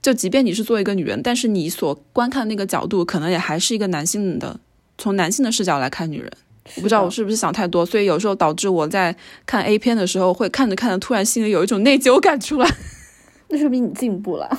[0.00, 4.58] 就即便你是作为一个女人，但是你所观看那个角度，可能也还是一个男性的，
[4.96, 6.32] 从男性的视角来看女人。
[6.76, 12.68] 我不知道我是不是想太多，所以有时候导致我在看 A 片的时候，会看着看着，突然心里有一种内疚感出来。
[13.48, 14.58] 那说明你进步了。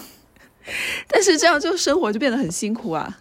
[1.07, 3.19] 但是这样就生活就变得很辛苦啊。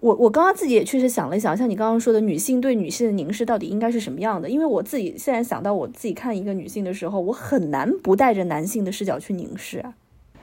[0.00, 4.48] 我我刚刚自己也确实想了一想，像你刚刚说的，女性对女性的凝视到底应该是什么样的？
[4.48, 9.94] 因为我自己现在想到我自己看一个女性的时候，我很难不带着男性的视角去凝视啊。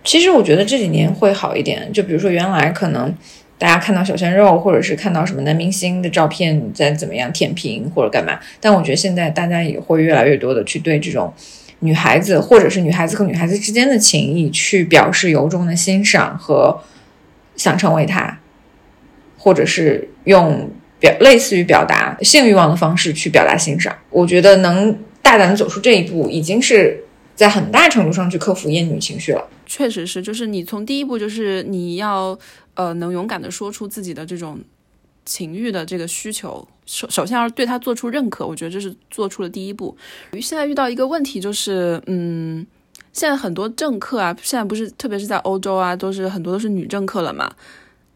[0.04, 3.14] 其实我觉得这几年会好一点，就比如说原来可能
[3.64, 11.34] 大家看到小鲜肉，或者是看到什么男明星的照片在怎么样舔屏或者干嘛，但我觉得现在大家也会越来越多的去对这种
[11.80, 16.78] 女孩子，或者是女孩子和女孩子之间的情谊去表示由衷的欣赏和
[17.56, 18.38] 想成为她。
[19.38, 27.02] 或者是用表类似于表达性欲望的方式去表达欣赏，我觉得能大胆的走出这一步，已经是
[27.36, 29.46] 在很大程度上去克服厌女情绪了。
[29.66, 32.38] 确实是，就是你从第一步，就是你要
[32.76, 34.60] 呃能勇敢的说出自己的这种
[35.26, 39.96] 情欲的这个需求，首首先要对他做出认可，我觉得这是做出了第一步。
[40.42, 42.66] 现在遇到一个问题就是，嗯，
[43.12, 47.54] 现在很多政客啊，现在不是特别是在欧洲啊，都是很多都是女政客了嘛。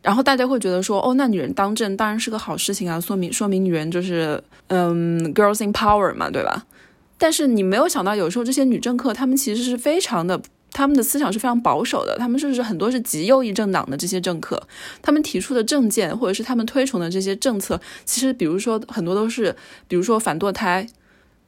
[0.02, 6.66] 然后大家会觉得说，哦，那女人当政当然是个好事情啊，说明说明女人就是，嗯，girls in power 嘛，对吧？
[7.18, 10.40] 但是你没有想到，有时候这些女政客，她们其实是非常的，
[10.78, 14.62] 他们的思想是非常保守的，他们甚至很多是极右翼政党的这些政客，
[15.02, 19.56] 他们提出的政见或者是他们推崇的这些政策，其实比如说很多都是，
[19.88, 20.88] 比如说反堕胎，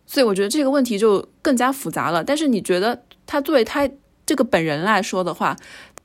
[0.08, 2.24] 所以我觉得这个问题就更加复杂了。
[2.24, 3.88] 但是你觉得他作为他
[4.26, 5.56] 这个本人来说的话？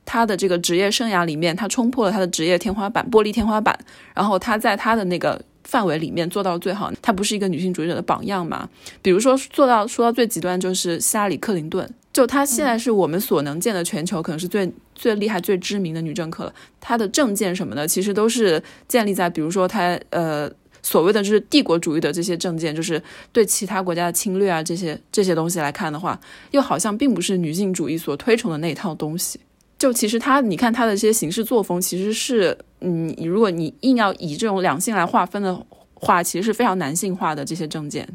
[0.05, 3.75] 他的这个职业生涯里面，他冲破了他的职业天花板，玻璃天花板。
[4.13, 6.91] 然后他在他的那个范围里面做到最好。
[7.01, 8.69] 他不是一个女性主义者的榜样吗？
[9.01, 16.53] 比如说做到说到最极端就是希拉里·克林顿，就她现在是我们所能见的全球可能是最最厉害、最知名的女政客了。
[16.79, 20.49] 她的政见什么的，其实都是建立在比如说她呃
[20.81, 23.01] 所谓的就是帝国主义的这些政见，就是
[23.33, 26.17] 对其他国家的侵略啊这些这些东西来看的话，
[26.51, 29.37] 又好像并不是女性主义所推崇的那一套东西。
[29.77, 38.07] 就其实他，你看他的这些行事作风，其实是，嗯，如果你硬要以这种两性来划分的话，其实是非常男性化的这些证件。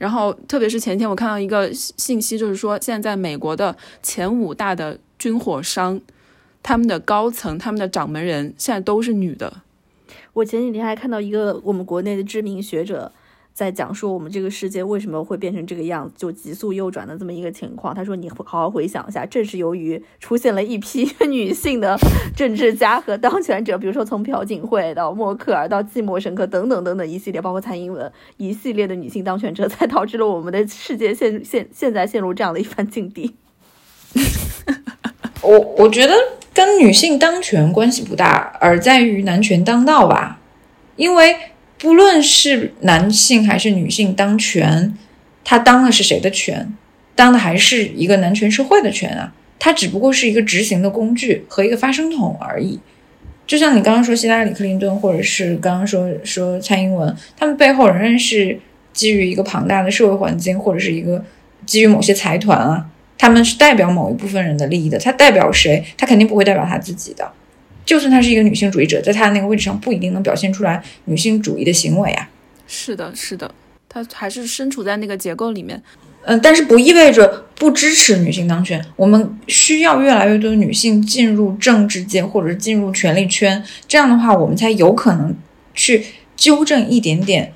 [0.00, 6.00] 然后，特别是前天我看到一个信息，就是说现在美国的前五大的军火商，
[6.62, 9.62] 他们的高层、他们的掌门人现在都是女的。
[10.32, 13.12] 我前几天还看到一个我们国内的知名学者。
[13.52, 17.94] 在讲说我们这个世界为什么会变成这个样子，就急速右转的这么一个情况。
[17.94, 21.98] 他说：“你好好回想一下，正是由于出现了一批 女性的
[22.34, 33.34] 政治家和当权者，比如说从朴槿惠到默克尔到季默申克等等等等一系列，包括蔡英文一系列的女性当权者，才导致了我们的世界现现现在陷入这样的一番境地。
[35.42, 36.14] ”我我觉得
[36.54, 40.38] 跟女性当权关系不大，而在于男权当道吧，
[40.96, 41.36] 因为。
[41.80, 44.94] 不论是男性还是女性当权，
[45.42, 46.74] 他当的是谁的权？
[47.14, 49.32] 当的还是一个男权社会的权啊！
[49.58, 52.78] 他只不过是一个执行的工具和一个发声筒而已。
[53.46, 58.60] 就像你刚刚说希拉里·克林顿，或者是刚刚说说蔡英文，他们背后仍然是
[58.92, 61.24] 基于一个庞大的社会环境，或者是一个
[61.64, 64.98] 基于某些财团啊，他们是代表某一部分人的利益的。
[64.98, 65.82] 他代表谁？
[65.96, 67.32] 他肯定不会代表他自己的。
[67.90, 72.30] 就算她是一个女性主义者，在她的那个位置上，不一定能表现出来女性主义的行为啊。
[72.68, 73.52] 是的，是的，
[73.88, 75.82] 她还是身处在那个结构里面。
[76.22, 78.80] 嗯，但是不意味着不支持女性当权。
[78.94, 83.60] 我们需要越来越多的女性进入政治界，或者是进入权力圈。
[83.88, 85.34] 这样的话，我们才有可能
[85.74, 87.52] 去纠正一点点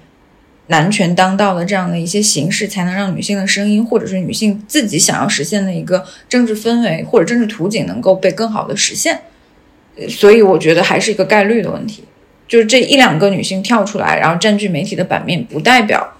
[0.67, 9.21] 男权当道的这样的一些形式，才能让女性的声音，或者是女性自己想要实现的一个政治氛围或者政治图景，能够被更好的实现。
[10.09, 12.05] 所以我觉得还是一个概率的问题，
[12.49, 16.15] 就是这一两个女性跳出来，然后占据媒体的版面，不代表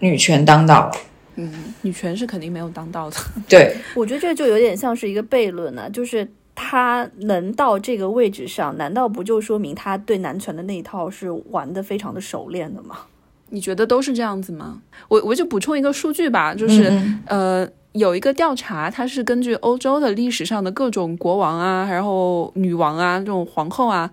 [0.00, 0.90] 女权当道。
[1.36, 3.16] 嗯，女权是肯定没有当道的。
[3.48, 12.96] 对，我觉得这就有点像是一个悖论呢，就是她能到这个位置上，难道不就说明她对男权的那一套是玩的非常的熟练的吗？
[13.50, 14.82] 你觉得都是这样子吗？
[15.06, 16.92] 我我就补充一个数据吧，就是
[17.26, 17.68] 呃。
[17.92, 24.10] 有一个调查，它是根据欧洲的历史上的各种国王啊，然后女王啊，这种皇后啊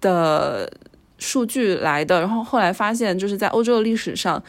[0.00, 0.70] 的
[1.18, 2.20] 数据来的。
[2.20, 4.42] 然后后来发现，就是在欧洲的历史上，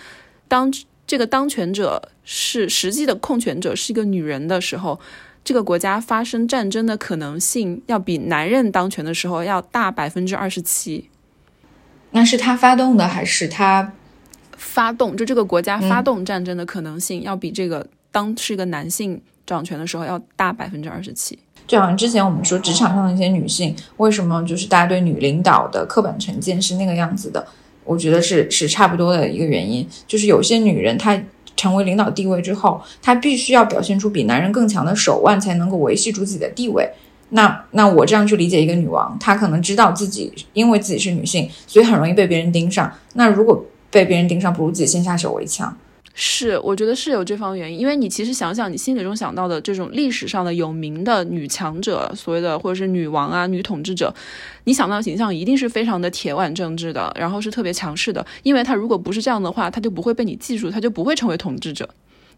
[0.48, 0.72] 当
[1.06, 5.00] 这个当权者是实际的控权者是一个女人的时候，
[5.44, 11.10] 这个国家发生战争的可能性要比男人当权的时候要大百分之二十七。
[12.12, 13.94] 那是他发动的，还是他
[14.56, 21.38] 发动，就这个国家发动战争的可能性，要比这个当是一个男性掌权的时候要大百分之二十七。
[21.68, 27.46] 就好像之前我们说职场上的一些女性，为什么就是大家对女领导的刻板成见是那个样子的？
[27.84, 31.20] 我觉得是是差不多的一个原因，就是有些女人她
[31.56, 36.90] 成为领导地位之后，她必须要表现出比男人更强的手腕，才能够维系住自己的地位。
[37.30, 42.92] 那那我这样去理解一个女王，她可能知道自己因为自己是女性，所以很容易被别人盯上。
[43.14, 45.76] 那如果被别人盯上，不如自己先下手为强。
[46.22, 54.14] 是，我觉得是有这方原因，因为你其实想想，你心里中想到的这种历史上的有名的女强者，所谓的或者是女王啊、女统治者，
[54.66, 61.88] 你想到的形象一定是非常的铁腕政治的，然后是特别强势的，因为她如果不是这样的话，她就不会被你记住，她就不会成为统治者。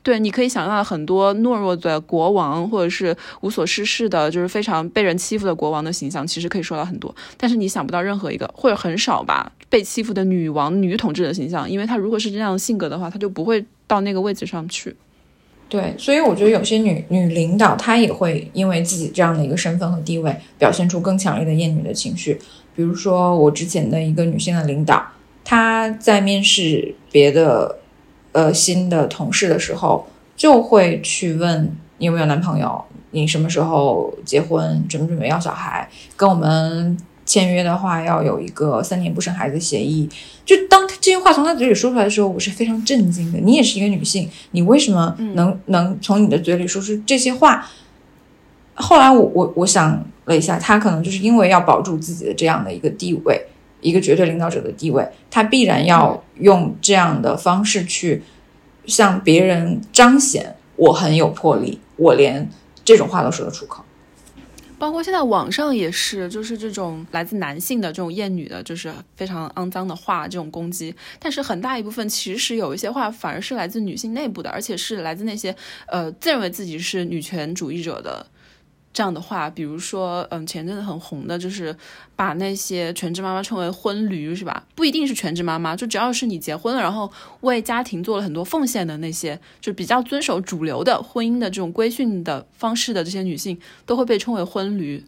[0.03, 7.13] 对，你可以想到很多懦弱的国王，或者是无所事事的，就是非常被人欺负的国王的形象，其实可以说到很多。
[7.37, 14.95] 但是你想不到任何一个，或者很少吧，被欺负的女王、女统治的形象，因为她如果是这样的性格的话，她就不会到那个位置上去。
[15.69, 22.39] 对，所以我觉得有些女女领导，她也会因为自己这样的一个身份和地位，表现出更强烈的厌女的情绪。
[22.75, 25.05] 比如说我之前的一个女性的领导，
[25.43, 27.77] 她在面试别的。
[28.33, 40.09] 呃，新的同事的时候就会去问你有没有男朋友，你什么时候结婚，准不准备要小孩，跟我们签约的话要有一个三年不生孩子协议。
[40.45, 43.39] 就当这些话从他嘴里说出来的时候，我是非常震惊的。
[43.39, 47.69] 你也是一个女性，你为什么能能从你的嘴里说出这些话？
[48.73, 53.45] 后来我我我想了一下，他可能就是因为要保住自己的这样的一个地位。
[53.81, 58.23] 一个绝对领导者的地位，他必然要用这样的方式去
[58.85, 62.49] 向别人彰显我很有魄力，我连
[62.85, 63.83] 这种话都说得出口。
[64.77, 70.95] 包括现在网上也是，就是这种来自男性的这种厌女的，就是非常肮脏的话，这种攻击。
[71.19, 75.55] 但是很大一部分其实有一些话反而是来自女性内部的，而且是来自那些
[75.85, 78.25] 呃自认为自己是女权主义者的。
[78.93, 81.73] 这样的话，比如说，嗯，前阵子很红的，就是
[82.15, 84.63] 把那些全职妈妈称为“婚驴”，是吧？
[84.75, 95.01] 不一定是全职妈妈，就只要是你结婚了，然后为家庭做了很多奉献的那些，就比较遵守主流的婚姻的这种规训的方式的这些女性，都会被称为“婚驴”。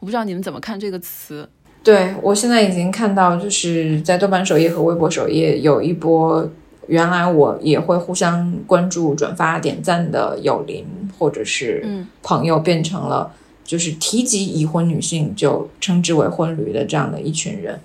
[0.00, 1.48] 我不知道你们怎么看这个词？
[1.84, 6.50] 对我现在已经看到，就是在豆瓣首页和微博首页有一波。
[6.88, 10.86] 原来我也会互相关注、转发、点赞的友邻
[11.18, 11.86] 或者是
[12.22, 13.30] 朋友，变成了
[13.62, 17.78] 就是提及已婚女性就称之为“婚驴”的这样的一群人。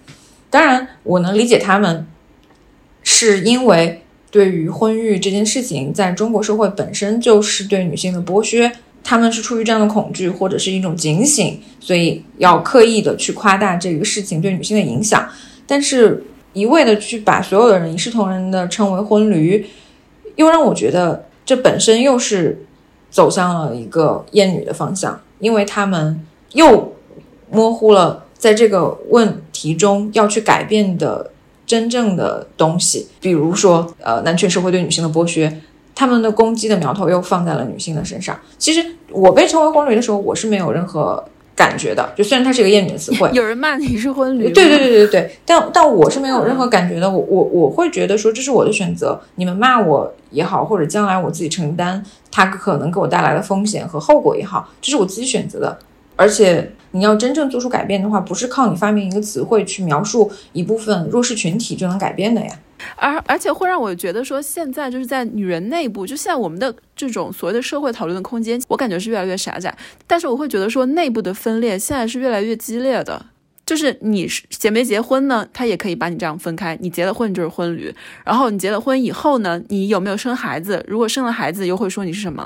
[0.50, 2.08] 当然，我能理解他们，
[3.04, 4.02] 是因为
[4.32, 8.72] 对于婚育这件事情，在中国社会本身就是对女性的剥削，
[9.04, 15.28] 他们是出于这样的恐惧或者是一种警醒，所以要刻意的去夸大这个事情对女性的影响。
[15.68, 16.24] 但是。
[16.54, 19.68] 一味的去把所有的人一视同仁的称为婚驴，
[20.36, 22.66] 又让我觉得这本身又是
[23.10, 26.94] 走向了一个厌女的方向，因为他们又
[27.52, 31.32] 模糊了在这个问题中要去改变的
[31.66, 35.62] 真正的东西，比如说呃男权社会对女性的剥削，
[35.96, 38.40] 他们的攻击的苗头又放在了女性的身上。
[38.58, 41.24] 其实我被称为婚驴的时候，我是没有任何。
[41.56, 55.78] 感觉的，就虽然它是一个厌女的词汇，有人骂你是婚驴，对对对对对， 但但我是没有任何感觉的，我我我会觉得说这是我的选择，你们骂我也好，或者将来我自己承担它可能给我带来的风险和后果也好，这是我自己选择的，
[56.16, 62.50] 而且你要真正做出改变的话，不是靠你发明一个词汇去描述一部分弱势群体就能改变的呀。
[62.96, 69.76] 而而且会让我觉得说，现在就是在女人内部，就现在我们的这种所谓的社会讨论的空间，我感觉是越来越狭窄。
[70.08, 73.28] 但是我会觉得说，内部的分裂现在是越来越激烈的。
[73.66, 76.78] 就是你是结没结婚呢，他也可以把你这样分开。
[76.82, 80.84] 你结了婚就是婚驴，然后你结了婚以后呢，你有没有生孩子？
[80.86, 82.46] 如果生了孩子，又会说你是什么？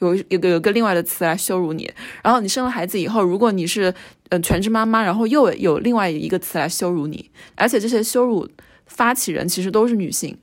[0.00, 1.90] 有有个有个另外的词来羞辱你。
[2.22, 3.92] 然后你生了孩子以后，如果你是
[4.28, 7.30] 呃全职妈妈，然后又有另外一个词来羞辱你。
[7.54, 8.46] 而且这些羞辱。
[8.88, 10.36] 发起人其实都是女性，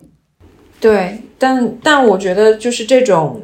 [0.80, 3.42] 对，但但我觉得就是这种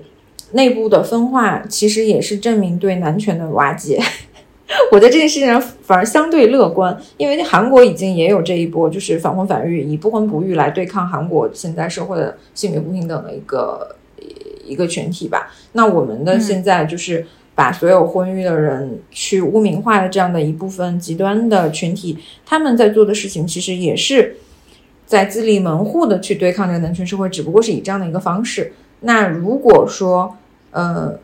[0.54, 4.02] 内部的分化，其实也是证明对男权的瓦解。
[4.90, 13.96] 我在这件事情上反而相对乐观，因为韩国已经也有这一波，就是反婚反育，以不婚不育来对抗韩国现在社会的性别不平等的一个
[14.66, 15.52] 一个群体吧。
[15.74, 24.38] 那我们的现在就是把所有婚育的人去污名化的这样的一部分极端的群体，他们在做的事情其实也是。
[25.12, 28.72] 在自立门户的去对抗这个男权社会，只不过是以这样的一个方式。
[29.02, 30.38] 那如果说，
[30.72, 31.20] 呃，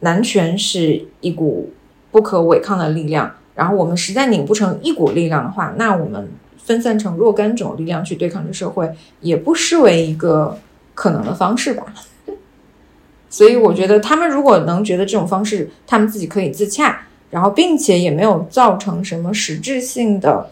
[0.00, 1.72] 男权是一股
[2.10, 6.28] 不可违抗的力量，然后我们实在拧不成一股力量的话，那我们
[6.58, 10.58] 分散成若干种力量去对抗这社会，也不失为一个
[10.92, 11.86] 可能的方式吧。
[13.30, 20.50] 所以我觉得他们如果能觉得这种方式他们自己可以自洽，然后并且也没有造成什么实质性的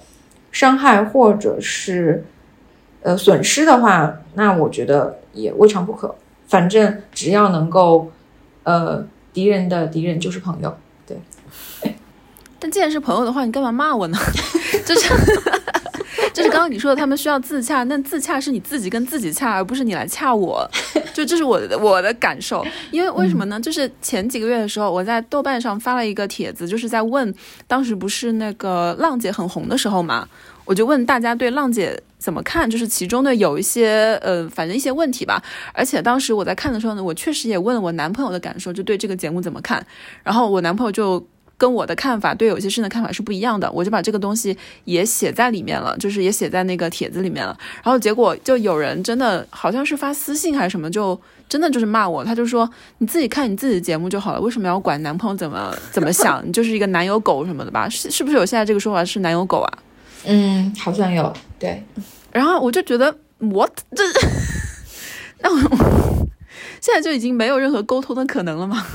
[0.51, 2.25] 伤害或者是
[3.07, 6.13] 呃损失的话，那我觉得也未尝不可。
[6.49, 8.11] 反正只要能够，
[8.65, 10.77] 呃，敌人的敌人就是朋友，
[11.07, 11.17] 对。
[12.59, 14.19] 但既然是朋友的话，你干嘛骂我呢？
[14.85, 15.09] 就是。
[16.33, 20.69] 就是刚刚你说的，他们需要自洽，那自洽是你自己跟自己洽，而不是你来洽我。
[21.15, 23.59] 就这是我的我的感受，因为为什么呢？
[23.59, 27.35] 就是前几个月的时候，我在豆瓣上发了一个帖子，就是在问，
[27.67, 30.29] 当时不是那个浪姐很红的时候嘛，
[30.67, 35.41] 我就问大家对浪姐怎么看，就是其中的有一些呃，反正一些问题吧。
[35.73, 39.87] 而且当时我在看的时候呢，我确实也问了我男朋友的感受，就对这个节目怎么看。
[40.25, 41.25] 然后我男朋友就。
[41.59, 44.55] 跟我的看法对有些事情的看法是不一样的，我就把这个东西
[44.85, 47.57] 也写在里面了，就是也写在那个帖子里面了。
[47.83, 51.19] 然后结果就有人真的好像是发私信还是什么，就
[51.49, 56.47] 真的就是骂我，他就说你自己看你自己的节目就好了，为什么要管男朋友怎么怎么想？
[56.47, 57.89] 你就是一个男友狗什么的吧？
[57.89, 59.79] 是是不是有现在这个说法是男友狗啊？
[60.27, 61.33] 嗯，好像有。
[61.59, 61.83] 对。
[62.37, 64.05] 然后我就觉得 what 这，
[65.41, 66.29] 那我
[66.83, 68.87] 现在就已经没有任何沟通的可能了吗？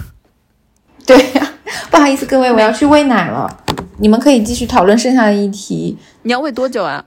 [1.08, 1.54] 对呀。
[1.90, 3.64] 不好意思，各位，我要去喂奶了。
[3.98, 5.98] 你们可以继续讨论剩下的议题。
[6.22, 7.04] 你要喂多久啊？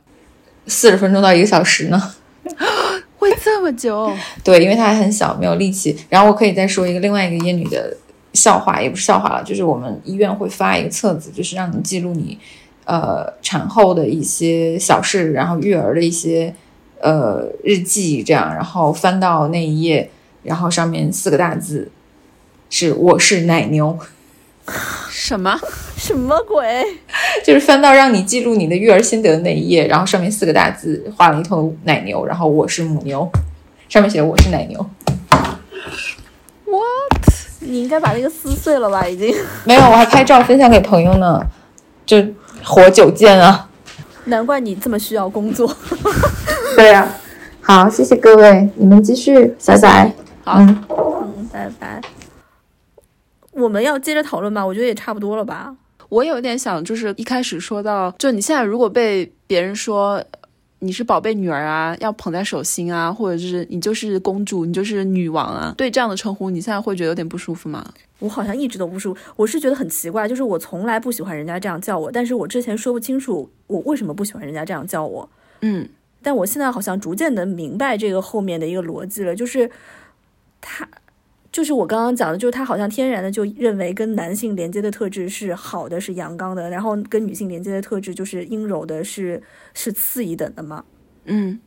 [0.66, 2.14] 四十分钟到一个小时呢？
[3.20, 4.12] 喂这么久？
[4.43, 5.97] 对，因为它还很小，没有力气。
[6.09, 7.97] 然后我可以再说一个另外一个厌女的
[8.32, 12.37] 笑话，也不是笑话了，就是我们医院会发一个册子，就是让你记录你
[12.85, 16.55] 呃产后的一些小事，然后育儿的一些
[17.01, 18.55] 呃日记，这样。
[18.55, 20.11] 然后翻到那一页，
[20.43, 21.91] 然后上面四个大字
[22.70, 23.99] 是“我是奶牛”。
[25.11, 25.59] 什么
[25.97, 26.85] 什么鬼？
[27.45, 33.30] 就是翻到让你记录你的育儿心得的那一页，然后上面四个大字画了一头奶牛，然后我是母牛，
[33.89, 34.87] 上面写我是奶牛。
[36.64, 37.32] What？
[37.61, 39.07] 你应该把那个撕碎了吧？
[39.07, 41.41] 已经没有，我还拍照分享给朋友呢，
[42.07, 42.16] 就
[42.64, 43.68] 活久见啊！
[44.24, 45.70] 难怪你这么需要工作。
[46.76, 47.08] 对呀，
[47.60, 50.12] 好，谢谢各位，你们继续，拜拜。
[50.42, 52.00] 好，嗯，拜拜。
[53.52, 55.74] 我们要接着讨论吧，我觉得也差不多了吧。
[56.08, 60.22] 我有点想，就是一开始说到，就你现在如果被别人说
[60.80, 67.84] 你是宝贝女儿啊，要捧在手心啊，或者是你就是公主，你就是女王啊，对这样的称呼，你现在会觉得有点不舒服吗？
[68.24, 75.28] 我好像一直都不是，我是觉得很奇怪，就是我从来不喜欢人家这样叫我，但是我之前说不清楚我为什么不喜欢人家这样叫我。
[75.60, 75.88] 嗯，
[76.22, 79.70] 但我现在好像逐渐能明白这个后面的一个逻辑了，就是
[80.60, 80.88] 他。
[81.52, 89.40] 就是我刚刚讲的，就是他好像天然的就认为跟男性连接的特质是好的，是阳刚的，然后跟女性连接的特质就是阴柔的，是
[89.72, 90.84] 是次一等的嘛？
[91.26, 91.60] 嗯，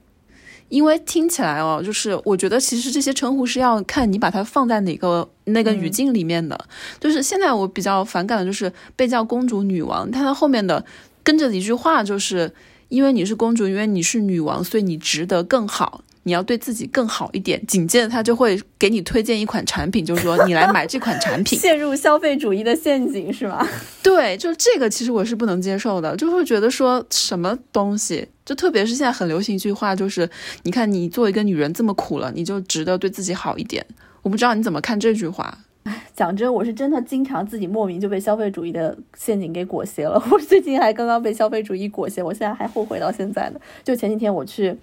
[0.70, 6.60] 因为听起来哦，就是我觉得其实这些称呼是要看你把它放在哪个那个语境里面的。
[7.00, 10.84] 就是现在我比较反感的就是被叫公主、女王，它的后面的
[11.24, 12.52] 跟着一句话就是
[12.90, 16.04] 因为你是公主，因为你是女王，所以你值得更好。
[16.28, 23.66] 你要对自己更好一点，紧接着他就会给你推荐一款产品，就是说你来买这款产品， 陷入消费主义的陷阱是吗？
[24.04, 30.30] 对，就是这个，其实我是不能接受的，就会觉得说什么东西，就特别是现在很流行一句话，就是
[30.64, 33.86] 你看你作为一个女人这么苦了，你就值得对自己好一点。
[34.22, 35.58] 我不知道你怎么看这句话。
[35.84, 40.22] 哎， 讲真，我是真的经常自己莫名就被消费主义的陷阱给裹挟了。
[40.30, 43.60] 我最近还刚刚被消费主义裹挟，我现在还后悔到现在呢。
[43.86, 44.76] 就前几天我去。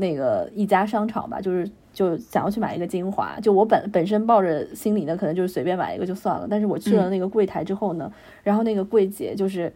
[0.00, 6.46] 那个一家商场吧，就是就想要去买一个精华，就我本本身抱着心里呢，可能就是随便买一个就算了。
[6.48, 8.10] 但是我去了那个柜台之后呢，
[8.44, 9.72] 然后那个柜姐就是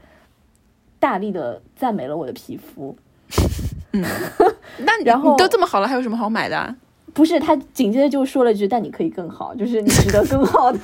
[1.00, 2.96] 大力的赞美了我的皮肤。
[3.92, 4.02] 嗯，
[4.78, 6.74] 那然后都这么好了，还有什么好买的？
[7.12, 10.78] 不是，他紧接着就说了一句：“但你可以更好，就是你值得更好的。”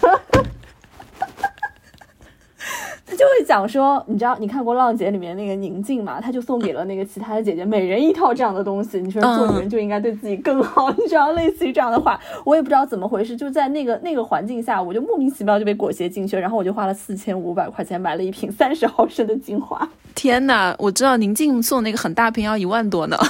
[3.08, 6.20] 他就会讲说，你知道，你看过《浪姐》里面那个宁静嘛？
[6.20, 9.00] 他就送给了那个其他的姐姐每人一套这样的东西。
[9.00, 19.88] 你说做女人就应该对自己更好，你知道，类似于这样的话，我也不知道怎么回事，就在那个 那个环境下，我就莫名其妙就被裹挟进去，然后我就花了四千五百块钱买了一瓶三十毫升的精华。
[20.14, 23.16] 天哪，我知道宁静送那个很大瓶要一万多呢。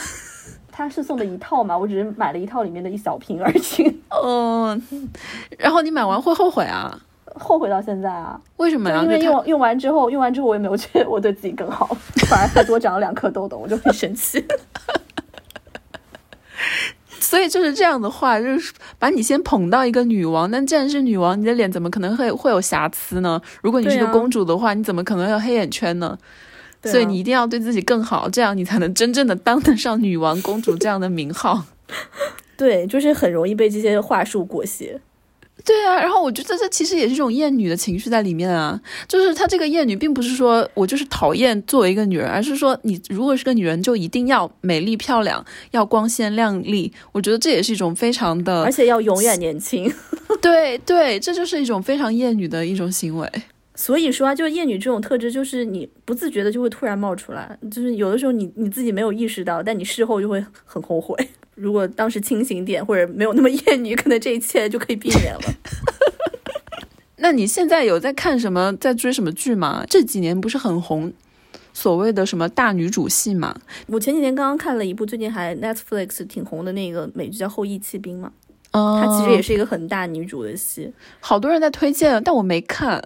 [0.70, 1.76] 他是送的一套嘛？
[1.76, 4.00] 我只是买了一套里面的一小瓶而已。
[4.24, 4.80] 嗯，
[5.58, 6.96] 然后你买完会后悔啊？
[7.38, 8.40] 后悔到现在啊？
[8.56, 9.02] 为什么呀？
[9.02, 11.86] 因为用用完之后，用完之后我也没有觉得 我对自己更好，
[12.28, 14.44] 反而还多长了两颗痘痘，我就很生气。
[17.20, 23.40] 所以就是这样的话，就是把你先捧到一个女王，但既然是女王，你的脸怎么可能会会有瑕疵呢？
[23.60, 26.18] 如果你是个公主的话，你怎么可能有黑眼圈呢？
[26.18, 26.18] 啊
[26.84, 31.64] 所以你一定要对自己更好，这样你才能真正的当得上女王、公主这样的名号。
[32.56, 34.98] 对，就是很容易被这些话术裹挟。
[35.68, 38.80] 对啊，然后我觉得这其实也是一种厌女的情绪在里面啊。
[39.06, 46.90] 就是她这个厌女，并不是说我就是讨厌作为一个女人，而是说你如果是个女人，就一定要美丽漂亮，要光鲜亮丽。
[47.12, 49.92] 我觉得这也是一种非常的而，且要永远年轻。
[50.40, 53.30] 对对，这就是一种非常厌女的一种行为。
[53.74, 61.14] 所以说啊，就是厌女这种特质，就是你不自觉的就会突然冒出来，就是有的时候你你自己没有意识到，但你事后就会很后悔。
[61.58, 65.40] 如果当时清醒点，或者没有那么厌女，可能这一切就可以避免了。
[67.20, 69.84] 那你现在有在看什么，在追什么剧吗？
[69.90, 71.12] 这几年不是很红，
[71.72, 73.60] 所谓的什么大女主戏嘛？
[73.86, 78.32] 我前几天刚刚看了一部最近还 Netflix 挺红的那个美剧叫《后羿弃兵》嘛，
[78.70, 80.92] 嗯，它其实也是一个很大女主的戏。
[81.18, 83.02] 好多人在推荐，但我没看。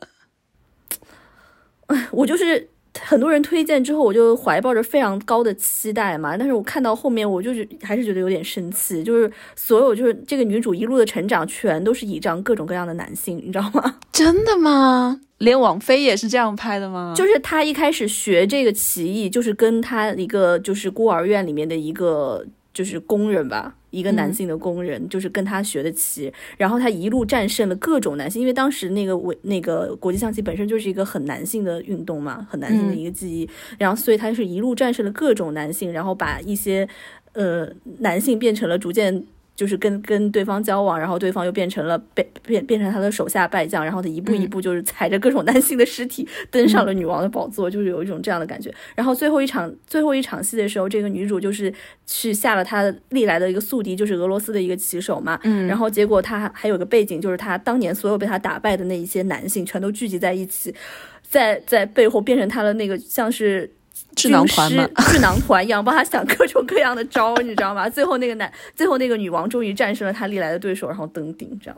[2.12, 2.68] 我就是
[3.00, 6.36] 很多人推荐之后，我就怀抱着非常高的期待嘛。
[6.36, 13.96] 但是我看到后面，我就是还是觉得有点生气，就是所有就是这个女主一路的成长，全都是倚仗各种各样的男性，你知道吗？
[14.12, 15.20] 真的吗？
[15.38, 17.14] 连王菲也是这样拍的吗？
[17.16, 33.48] 就是她一开始学这个棋艺，就是跟她一个就是孤儿院里面的一个就是工人吧，一个男性的工人，就是跟他学的棋，然后他一路战胜了各种男性，因为当时那个我那个国际象棋本身就是一个很男性的运动嘛，很男性的一个技艺，
[33.78, 36.88] 然后所以他是一路战胜了各种男性，然后把一些
[37.32, 37.68] 呃
[37.98, 39.24] 男性变成了逐渐。
[39.54, 48.72] 就是跟跟对方交往，然后对方又变成了被变变成他的手下败将，然后他一步一步就是踩着各种男性的尸体登上了女王的宝座，就是有一种这样的感觉。
[48.94, 51.72] 然后最后一场最后一场戏的时候，这个女主就是
[52.06, 55.38] 去下了她历来的一个宿敌，就是俄罗斯的一个棋手嘛。
[55.44, 60.74] 嗯，然后结果她还有个背景，就是她当年所有被她打败的那一些男性全都聚集在一起，
[61.22, 63.70] 在在背后变成她的那个像是。
[64.14, 67.88] 智囊团嘛， 智囊团一样帮他想各种各样的招，你知道吗？
[67.88, 71.76] 最后那个男，最后那个女王终于战胜了他历来的对手，然后登顶，这样。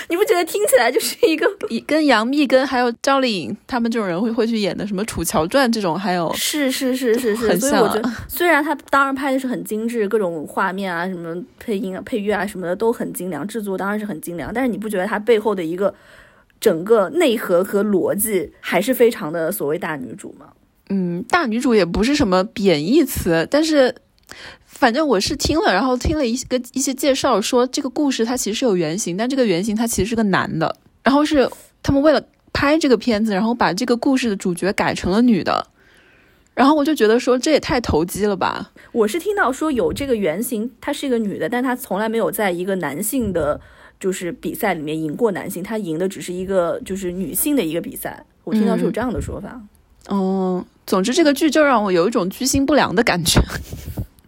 [0.09, 1.47] 你不觉得听起来就是一个
[1.87, 15.95] 跟杨幂、跟还有赵丽颖他们这种人会会去演的什么《楚乔传》这种，还有是是是是是，所以我觉得虽然他当然拍的是很精致，各种画面啊、什么配音啊、配乐啊什么的都很精良，制作当然是很精良，但是你不觉得他背后的一个
[16.61, 20.47] 整个内核和逻辑还是非常的所谓大女主吗？
[20.91, 23.95] 嗯，大女主也不是什么贬义词，但是
[24.67, 31.49] 反正我是听了，然后听了一个一些介绍，说这个故事它其实是有原型，但这个原型它其实是个男的，然后是
[31.83, 35.67] 他们为了拍这个片子，然后把这个故事的主角改成了女的，
[36.55, 38.73] 然后我就觉得说这也太投机了吧。
[38.93, 43.61] 我是听到说有这个原型，她是一个女的，但她从来没有在一个男性的，
[44.01, 48.25] 就是比赛里面赢过男性，她赢的只是一个就是女性的一个比赛。
[48.43, 49.61] 我听到是有这样的说法。
[50.09, 53.41] 嗯，总之这个剧就让我有一种居心不良的感觉，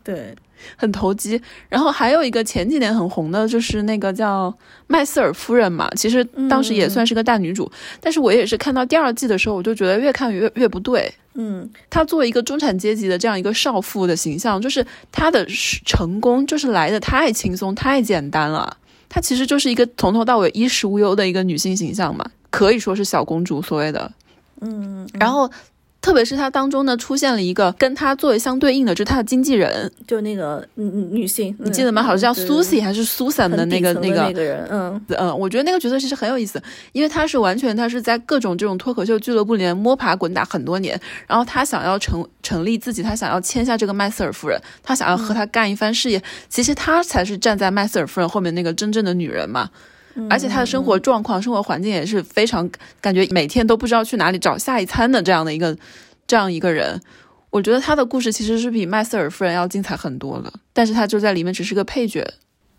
[0.04, 0.34] 对，
[0.76, 1.40] 很投机。
[1.70, 4.54] 然后还有一个前几年很红的，就是那个叫
[4.86, 7.68] 麦瑟尔夫人嘛，其实当时也算是个大女主，
[8.00, 11.12] 但是我也是看到第二季的时候，我就觉得越看越越不对。
[11.34, 15.44] 嗯，她作为一个中产阶级的这样一个少妇的形象，就是她的
[15.86, 18.76] 成功就是来的太轻松、太简单了。
[19.12, 24.10] 她其实就是一个从头到尾衣食无忧的一个女性形象嘛，可以说是小公主所谓的。
[24.62, 25.50] 嗯，然后。
[26.02, 32.02] 特别是他当中呢，出现了一个跟他作为相对应的，就是他的经纪人，就那个嗯女性，你记得吗？
[32.02, 49.70] 好像叫 Susie 还是 Susan 的那个那个那个人，嗯嗯，我觉得那个角色其实很有意思，因为他是完全他是在各种这种脱口秀俱乐部里面摸爬滚打很多年，然后他想要成成立自己，他想要签下这个麦瑟尔夫人，他想要和他干一番事业，其实他才是站在麦瑟尔夫人后面那个真正的女人嘛。
[50.28, 52.68] 而且他的生活状况、生活环境也是非常
[53.00, 55.76] 感觉每天都不知道去哪里找下一餐的这样的一个
[56.26, 57.00] 这样一个人。
[57.50, 62.26] 我觉得他的故事其实是比麦瑟尔夫人要精彩很多了，但是他就在里面只是个配角。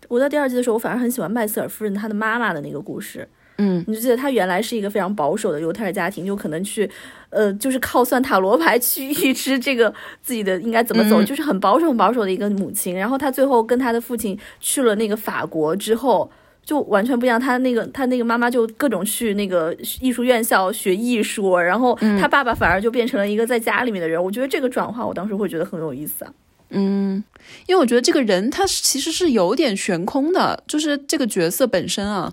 [0.08, 3.28] 我在第二季的时候，我反而很喜欢麦瑟尔夫人她的妈妈的那个故事。
[3.58, 6.90] 嗯，你就记得她原来是一个非常保守的犹太人家庭，就可能去，
[7.30, 12.96] 呃，就是靠算塔罗牌去预知这个自己的应该怎么走，嗯就是很保守、很保守的一个母亲。
[12.96, 16.30] 然后她最后跟她的父亲去了那个法国之后。
[16.64, 24.22] 就完全不一样，他那个他那个妈妈就各种去那个艺术院校学艺术，然后他爸爸反而就变成了一个在家里面的人。
[24.22, 26.32] 我觉得这个转化，我当时会觉得很有意思啊。
[26.70, 27.22] 嗯，
[27.66, 32.32] 因为我觉得这个人他其实是有点悬空的，就是这个角色本身啊，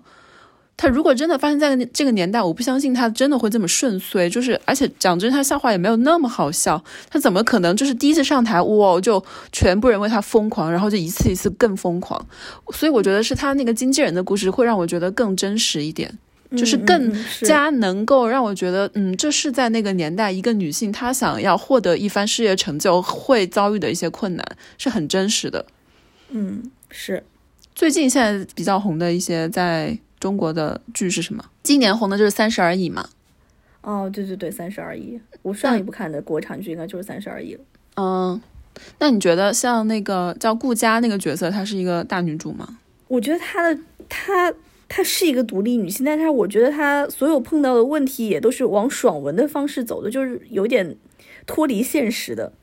[0.82, 4.28] 他如果真的发生在这个年代，我不相信他真的会这么顺遂。
[4.28, 12.20] 就是而且讲真，他笑话也没有那么好笑，他怎么可能就是第一次上台哇就全部人为他疯狂，然后就一次一次更疯狂？
[12.74, 16.18] 所以我觉得是他那个经纪人的故事会让我觉得更真实一点。
[16.58, 24.44] 就是嗯更加能够让我觉得，嗯，这是在那个年代一个女性她想要获得一番事业成就会遭遇的一些困难，
[24.80, 25.64] 是很真实的。
[26.32, 27.24] 嗯是
[27.76, 31.44] 最近现在比较红的一些在中国的剧是什么？
[31.64, 33.10] 今年红的就是《三十而已》嘛。
[33.82, 35.20] 哦，对对对，三十而已。
[35.42, 37.64] 我上一部看的国产剧应该就是《三十而已》了。
[37.96, 38.40] 嗯，
[39.00, 42.78] 那你觉得像那个叫顾佳那个角色，她是一个大女主吗？
[43.08, 44.54] 我觉得她的她
[44.88, 50.96] 她是一个独立女性，但是我觉得她所有碰到的问题也都是往爽文的方式走的，就是有点
[51.48, 52.54] 脱离现实的。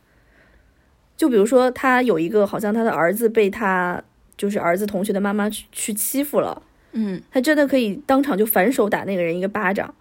[1.16, 4.00] 就比如说，她有一个好像她的儿子被她
[4.36, 6.62] 就是儿子同学的妈妈去去欺负了，
[6.98, 9.94] 嗯，她真的可以当场就反手打那个人一个巴掌。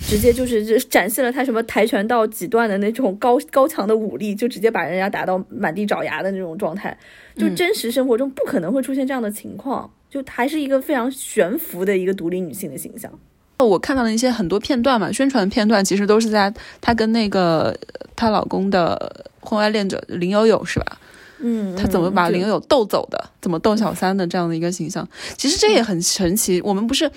[0.00, 6.96] 直接就是就展现了他什么跆拳道几段的那种高高强的武力，就直接把人家打到满地找牙的那种状态。
[7.36, 13.12] 就嗯真实生活中不可能会出现这样的情况，就还是一个非常悬浮的一个独立女性的形象。
[13.58, 16.50] 我看到了一些很多片段嘛，宣传片段其实都是在
[16.80, 20.98] 她跟那个呃她老公的婚外恋者林有有是吧？
[21.46, 26.60] 嗯，他怎么把嗯林有有逗走的，怎么逗小三的这样的一个形象，其实这也很神奇。
[26.62, 27.10] 我们不是，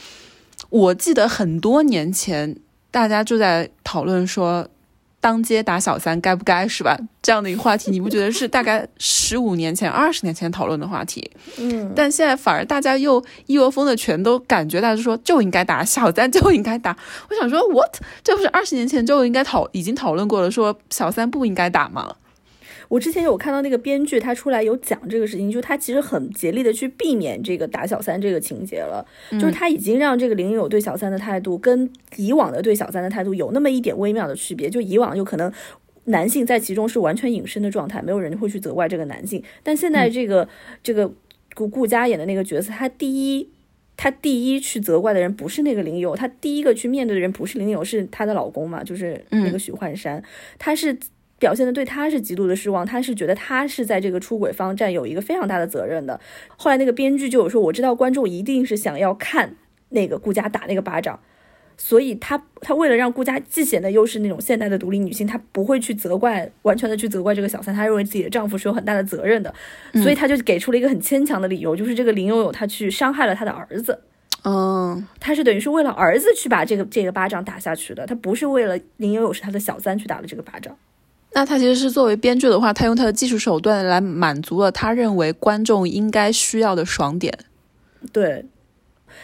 [0.70, 2.56] 我记得很多年前
[2.92, 4.68] 大家就在讨论说。
[5.20, 6.96] 当街打小三该不该是吧？
[7.24, 11.30] 这样的一个话题，你不觉得是大概 十五年前、二十年前讨论的话题？
[11.58, 16.96] 嗯，但现在反而大家又一窝蜂的全都感觉大家说就应该打小三就应该打。
[17.30, 17.98] 我想说 what？
[18.24, 22.16] 这不是二十年前就应该讨已经讨论过了，说小三不应该打吗？
[22.90, 35.52] 我之前有看到那个编剧他出来有讲这个事情，就他其实很竭力的去避免这个打小三这个情节了，就是他已经让这个林有对小三的态度跟以往的对小三的态度有那么一点微妙的区别，就以往就可能。
[36.10, 39.44] 男性在其中是完全隐身的状态，没有人会去责怪这个男性。
[39.62, 40.48] 但现在这个、
[40.82, 41.12] 这个
[41.54, 43.50] 顾顾佳演的那个角色，他第一
[43.98, 50.24] 他第一去责怪的人不是那个林有，他第一个去面对的人不是林有，是她的老公嘛，就是那个许幻山，
[50.58, 50.98] 他是。
[51.40, 56.20] 表现的对他是极度的失望，他是觉得他是在这个出轨方占有一个非常大的责任的。
[56.56, 59.56] 后来那个编剧就有说，我知道观众一定是想要看
[59.90, 61.20] 那个顾佳打那个巴掌，
[61.78, 69.54] 所以他他为了让顾佳既显得又是那种现代的独立女性，她不会去责怪完全的去责怪这个小三，他认为自己的丈夫是有很大的责任的，
[69.94, 74.02] 所以他就给出了一个很牵强的理由，就是这个林有有她去伤害了她的儿子。
[74.44, 80.78] 嗯，他是等于是为了儿子去把这个这个巴掌打下去的，他不是为了林有有是他的小三去打了这个巴掌。
[81.38, 87.32] 那他其实是作为编剧的话，他用他的技术手段来满足了他认为观众应该需要的爽点。
[88.12, 88.44] 对，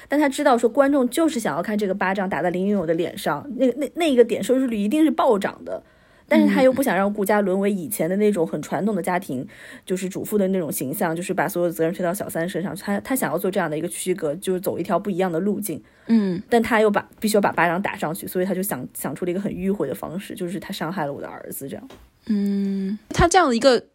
[0.08, 5.82] 但他知道说观众就是想要看这个巴掌打在林允有的脸上，那个那那一个点收视率一定是暴涨的。
[6.28, 9.46] 但是他又不想让顾家沦为以前的那种很传统的家庭，
[9.86, 12.76] 就是主妇的那种形象，就是把所有的责任推到小三身上。
[12.76, 15.82] 他他想要做这样的一个区隔，就是走一条不一样的路径。
[16.08, 21.90] 嗯，但他又把必须要把巴掌打上去，所以他就想想出了一个很迂回的方式，就是他伤害了我的儿子这样。
[22.28, 23.86] 嗯他这样的一个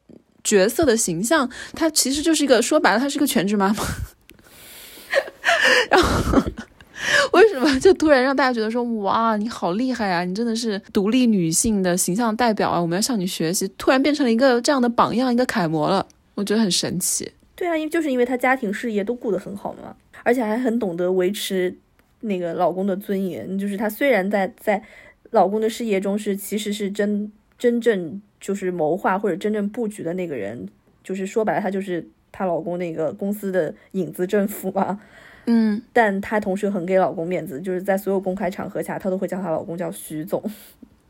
[0.44, 3.84] 角色的形象，他其实就是一个说白了，他是个全职妈妈。
[5.90, 6.40] 然后
[7.32, 17.30] 为什么就突然让大家觉得说，哇，你好厉害啊，你真的是独立女性的形象代表啊，我们要向你学习，突然变成了一个这样的榜样，一个楷模了，我觉得很神奇。
[17.54, 21.74] 对啊，因为就是因为她家庭事业都顾得很好嘛，而且还很懂得维持
[22.20, 23.58] 那个老公的尊严。
[23.58, 24.82] 就是她虽然在在
[25.30, 30.68] 老公的事业中是其实是真真正就是谋划或者真正布局的那个人，
[31.04, 35.00] 就是说白了，她就是她老公那个公司的影子政府嘛。
[35.50, 40.42] 嗯，但她同时很给老公面子，就是在所有公开场合下，她都会叫她老公叫徐总。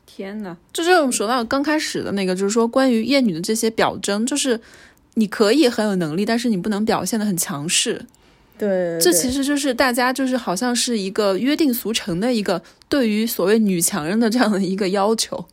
[0.07, 4.59] 天呐，这就是我们说到刚开始的那个，就是说关于厌女的这些表征，就是
[5.15, 8.07] 你可以很有能力，但是你不能表现的很强势。
[8.57, 15.45] 对，这其实就是大家就是好像是一个约定俗成的一个对于所谓女强人的这样的一个要求。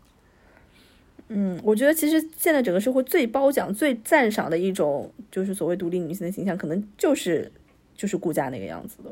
[1.28, 7.52] 嗯，我觉得其实现在整个社会最褒奖、最赞赏的一种，就是所谓独立女性的形象，可能就是
[7.96, 9.12] 就是顾家那个样子的。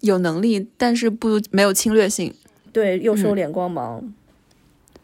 [0.00, 2.34] 有能力，但是不没有侵略性，
[2.72, 4.12] 对，又收敛光芒。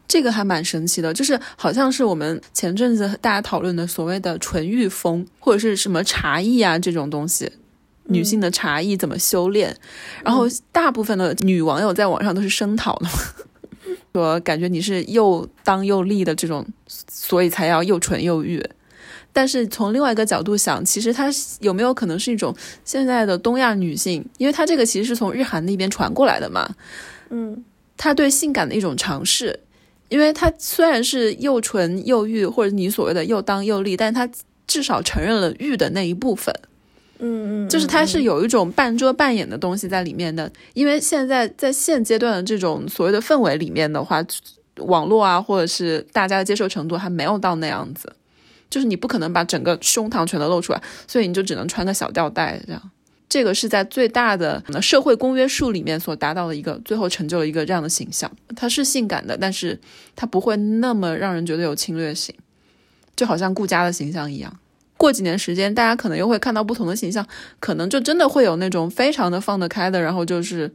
[0.07, 1.13] 这个还蛮神奇的。
[1.13, 7.51] 就是好像是我们前阵子大家讨论的所谓的纯欲风，或者是什么茶艺啊这种东西，
[8.03, 9.75] 女性的茶艺怎么修炼，
[10.23, 13.11] 然后大部分的女网友在网上都是声讨的嘛。
[14.13, 18.61] 说感觉你是又当又立的这种，所以才要又纯又欲。
[19.33, 21.29] 但是从另外一个角度想，其实它
[21.59, 24.25] 有没有可能是一种现在的东亚女性？
[24.37, 26.69] 因为它这个其实是从日韩那边传过来的嘛。
[27.29, 27.63] 嗯，
[27.95, 29.59] 她对性感的一种尝试，
[30.09, 34.29] 因为她虽然是又纯又欲，或者你所谓的又当又立，但是她
[34.67, 36.53] 至少承认了欲的那一部分。
[37.19, 40.51] 嗯嗯，就是它是有一种半遮半掩的东西在里面的。
[40.73, 44.25] 因为现在在现阶段的这种所谓的氛围里面的话，
[44.77, 48.11] 网络啊或者是大家的接受程度还没有到那样子，
[48.71, 52.81] 就是你不可能把整个胸膛全都露出来，所以你就只能穿个小吊带这样。
[53.29, 58.29] 这个是在最大的社会公约数里面所达到的一个，最后成就了一个这样的形象。
[58.55, 59.79] 它是性感的，但是
[60.15, 62.35] 它不会那么让人觉得有侵略性，
[63.15, 64.57] 就好像顾佳的形象一样。
[64.97, 67.25] 过几年时间，大家可能又会看到不同的形象，
[67.61, 70.69] 可能就真的会有那种非常的放得开的，然后就是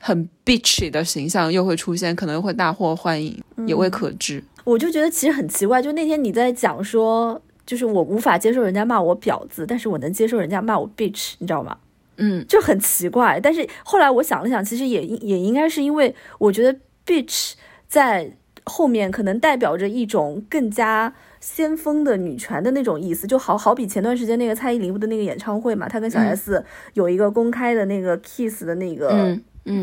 [0.00, 4.44] 很 bitchy 的形象又会出现，可能会大获欢迎，也未可知。
[4.64, 7.40] 我就觉得其实很奇怪，就那天你在讲说。
[7.66, 11.78] 就是我无法接受人家骂我婊子，但是我能接受人家骂我 bitch，你知道吗？
[12.18, 13.40] 嗯，就很奇怪。
[13.40, 17.54] 但是后来我想了想，其实也也应该是因为我觉得 bitch
[17.88, 26.62] 在后面可能代表着一种更加先锋的女权的那种意思，就好好比前段时间那个蔡依林的那个演唱会嘛，她跟小 S
[26.92, 29.34] 有一个公开的那个 kiss 的那个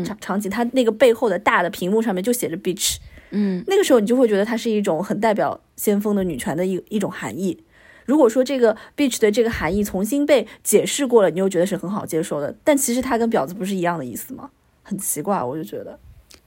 [0.04, 2.98] 场场景，她那个背后的大的屏幕上面就写着 bitch，
[3.32, 7.58] 嗯，那个时候你就会觉得它是一种很代表先锋的女权的一一种含义。
[8.06, 14.50] 如果说这个 bitch 的这个含义重新被解释过了，你又觉得是很好接受的，但其实它跟婊子不是一样的意思吗？
[14.82, 15.98] 很奇怪，我就觉得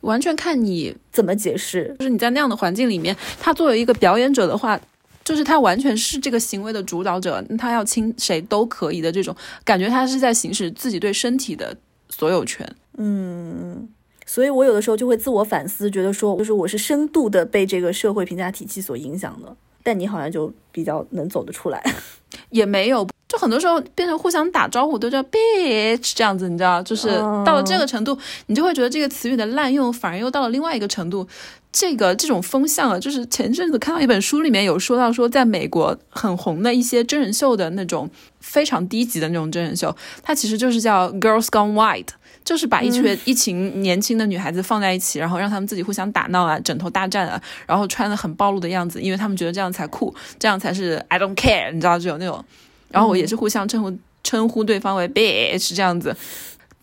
[0.02, 1.96] 完全看你怎么解释。
[1.98, 4.80] 就是你在那样的环境里面，他作为一个表演者的话，
[5.24, 11.76] 就是他完全是这个行为的主导者，他要亲谁都可以的这种感觉，他是在行使自己对身体的
[12.10, 12.70] 所有权。
[12.98, 13.88] 嗯，
[14.26, 19.56] 所以我有的时候就会自我反思，觉得说，就是我是深度的被这个社会评价体系所影响的。
[19.84, 21.80] 但你好像就比较能走得出来，
[22.50, 27.08] 也没有，就很多时候变成互相打招呼都叫 bitch 这样子，你知道，就是
[27.46, 28.18] 到了这个程度，
[28.48, 31.28] 你就会觉得这个词语的滥用反而又到了另外一个程度。
[31.72, 38.10] 这个这种风向啊，就是前阵子看到一本书里面有说到说，在美国很红的一些真人秀的那种
[38.40, 42.08] 非常低级的那种真人秀，它其实就是叫 Girls Gone Wild。
[42.46, 52.46] 就是把一群一群年轻的女孩子放在一起，然后让他们自己互相打闹啊，枕头大战啊，然后穿的很暴露的样子，因为他们觉得这样才酷，这样才是 I don't care，你知道就有那种，
[52.90, 56.16] 然后我也是互相称呼称呼对方为 bitch 这样子。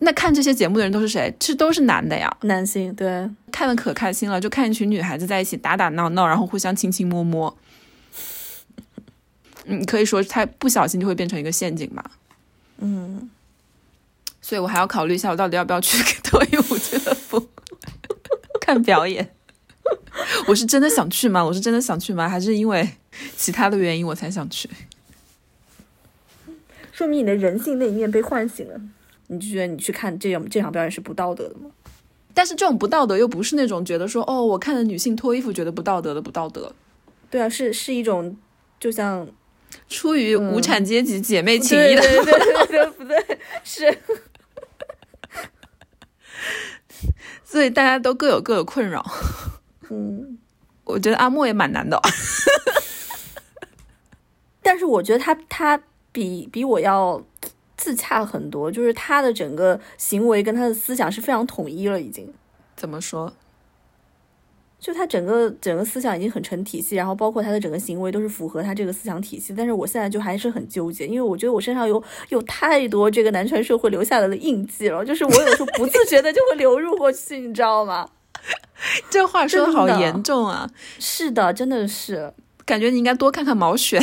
[0.00, 1.32] 那看这些节目的人都是谁？
[1.38, 2.92] 其实都是男的呀，男性。
[2.96, 7.56] 对，看的可开心了，就看一群女孩子在一起打打闹闹，然后互相亲亲摸摸。
[9.66, 12.04] 嗯，可以说他不小心就会变成一个陷阱吧。
[12.78, 13.30] 嗯。
[14.42, 17.48] 所以我还要考虑一下，我到底要不要去脱衣舞俱乐部
[18.60, 19.34] 看表演？
[20.46, 21.42] 我是真的想去吗？
[21.42, 22.28] 我是真的想去吗？
[22.28, 22.86] 还是因为
[23.36, 24.68] 其他的原因我才想去？
[26.92, 28.80] 说明你的人性那一面被唤醒了，
[29.28, 31.70] 你就觉得你去看这样这场表演是不道德的吗？
[32.34, 36.72] 但是这种不道德又不是那种觉得说哦，我看着女性脱衣服觉得不道德的不道德。
[37.30, 38.36] 对啊，是是一种
[38.78, 39.26] 就像
[39.88, 43.98] 出于无产阶级姐妹情谊的，对对对对，不对，是。
[47.52, 49.04] 所以大家都各有各的困扰，
[49.90, 50.38] 嗯，
[50.84, 52.00] 我觉得阿莫也蛮难的，
[54.62, 55.78] 但是我觉得他他
[56.12, 57.22] 比比我要
[57.76, 62.32] 自洽很多，就是他的整个行为跟他的思想是非常统一了，已经。
[62.74, 63.30] 怎么说？
[64.82, 69.54] 就他整个整个思想已经很成体系，然后包括他的整个行为都是符合他这个思想体系。
[69.56, 78.10] 但是我现在就还是很纠结，因为我觉得我身上有有太多这个男权社会留下来的印记了，就是我有时候不自觉的就会流入过去，你知道吗？
[79.08, 80.68] 这话说的好严重啊！
[80.98, 82.34] 是的，真的是，
[82.66, 84.02] 感觉你应该多看看毛选，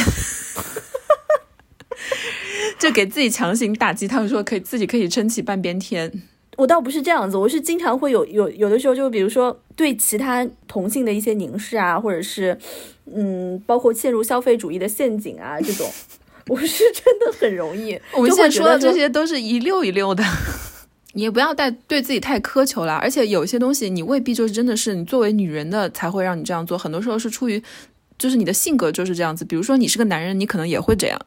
[2.79, 4.07] 就给自己强行打击。
[4.07, 6.23] 他们说可以自己可以撑起半边天。
[6.59, 12.57] 我倒不是这样子，我是经常会有有有的时候，就比如说对其他同性的一些凝视啊，或者是
[13.05, 15.89] 嗯，包括陷入消费主义的陷阱啊，这种，
[16.49, 17.97] 我是真的很容易。
[18.13, 20.21] 我们现在说的这些都是一溜一溜的，
[21.13, 22.95] 你也不要带对自己太苛求了。
[22.95, 27.63] 而且有些东西你未必就是真的是你作为女人的才会让你这样做，很多时候是出于
[28.17, 29.45] 就是你的性格就是这样子。
[29.45, 31.21] 比如说你是个男人，你可能也会这样。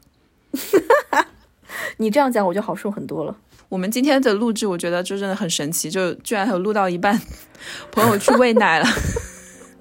[1.96, 3.34] 你这样讲我就好受很多了。
[3.72, 7.18] 我们今天的录制，我觉得就真的很神奇，就居然还有录到一半，
[7.90, 8.84] 朋友去喂奶了，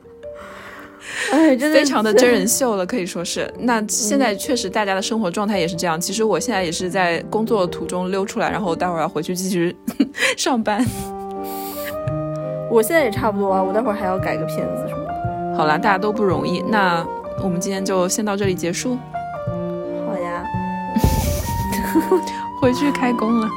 [1.34, 3.54] 哎，真的非常的真人秀了，可以说是。
[3.60, 6.00] 那现在确实大家的生活状态也是这样。
[6.00, 9.76] 其实我现在也是在工作途中溜出来，然后待会儿要回去继续
[10.38, 10.86] 上班。
[12.72, 15.58] 我现在也差不多啊，我待会儿还要改个片子什么的。
[15.58, 16.62] 好啦，大家都不容易。
[16.62, 17.06] 那
[17.44, 18.98] 我们今天就先到这里结束。
[20.08, 20.46] 好呀。
[22.62, 23.50] 回去开工了，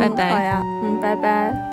[0.00, 0.30] 拜拜。
[0.32, 1.14] 好呀，嗯，拜。
[1.16, 1.69] 拜。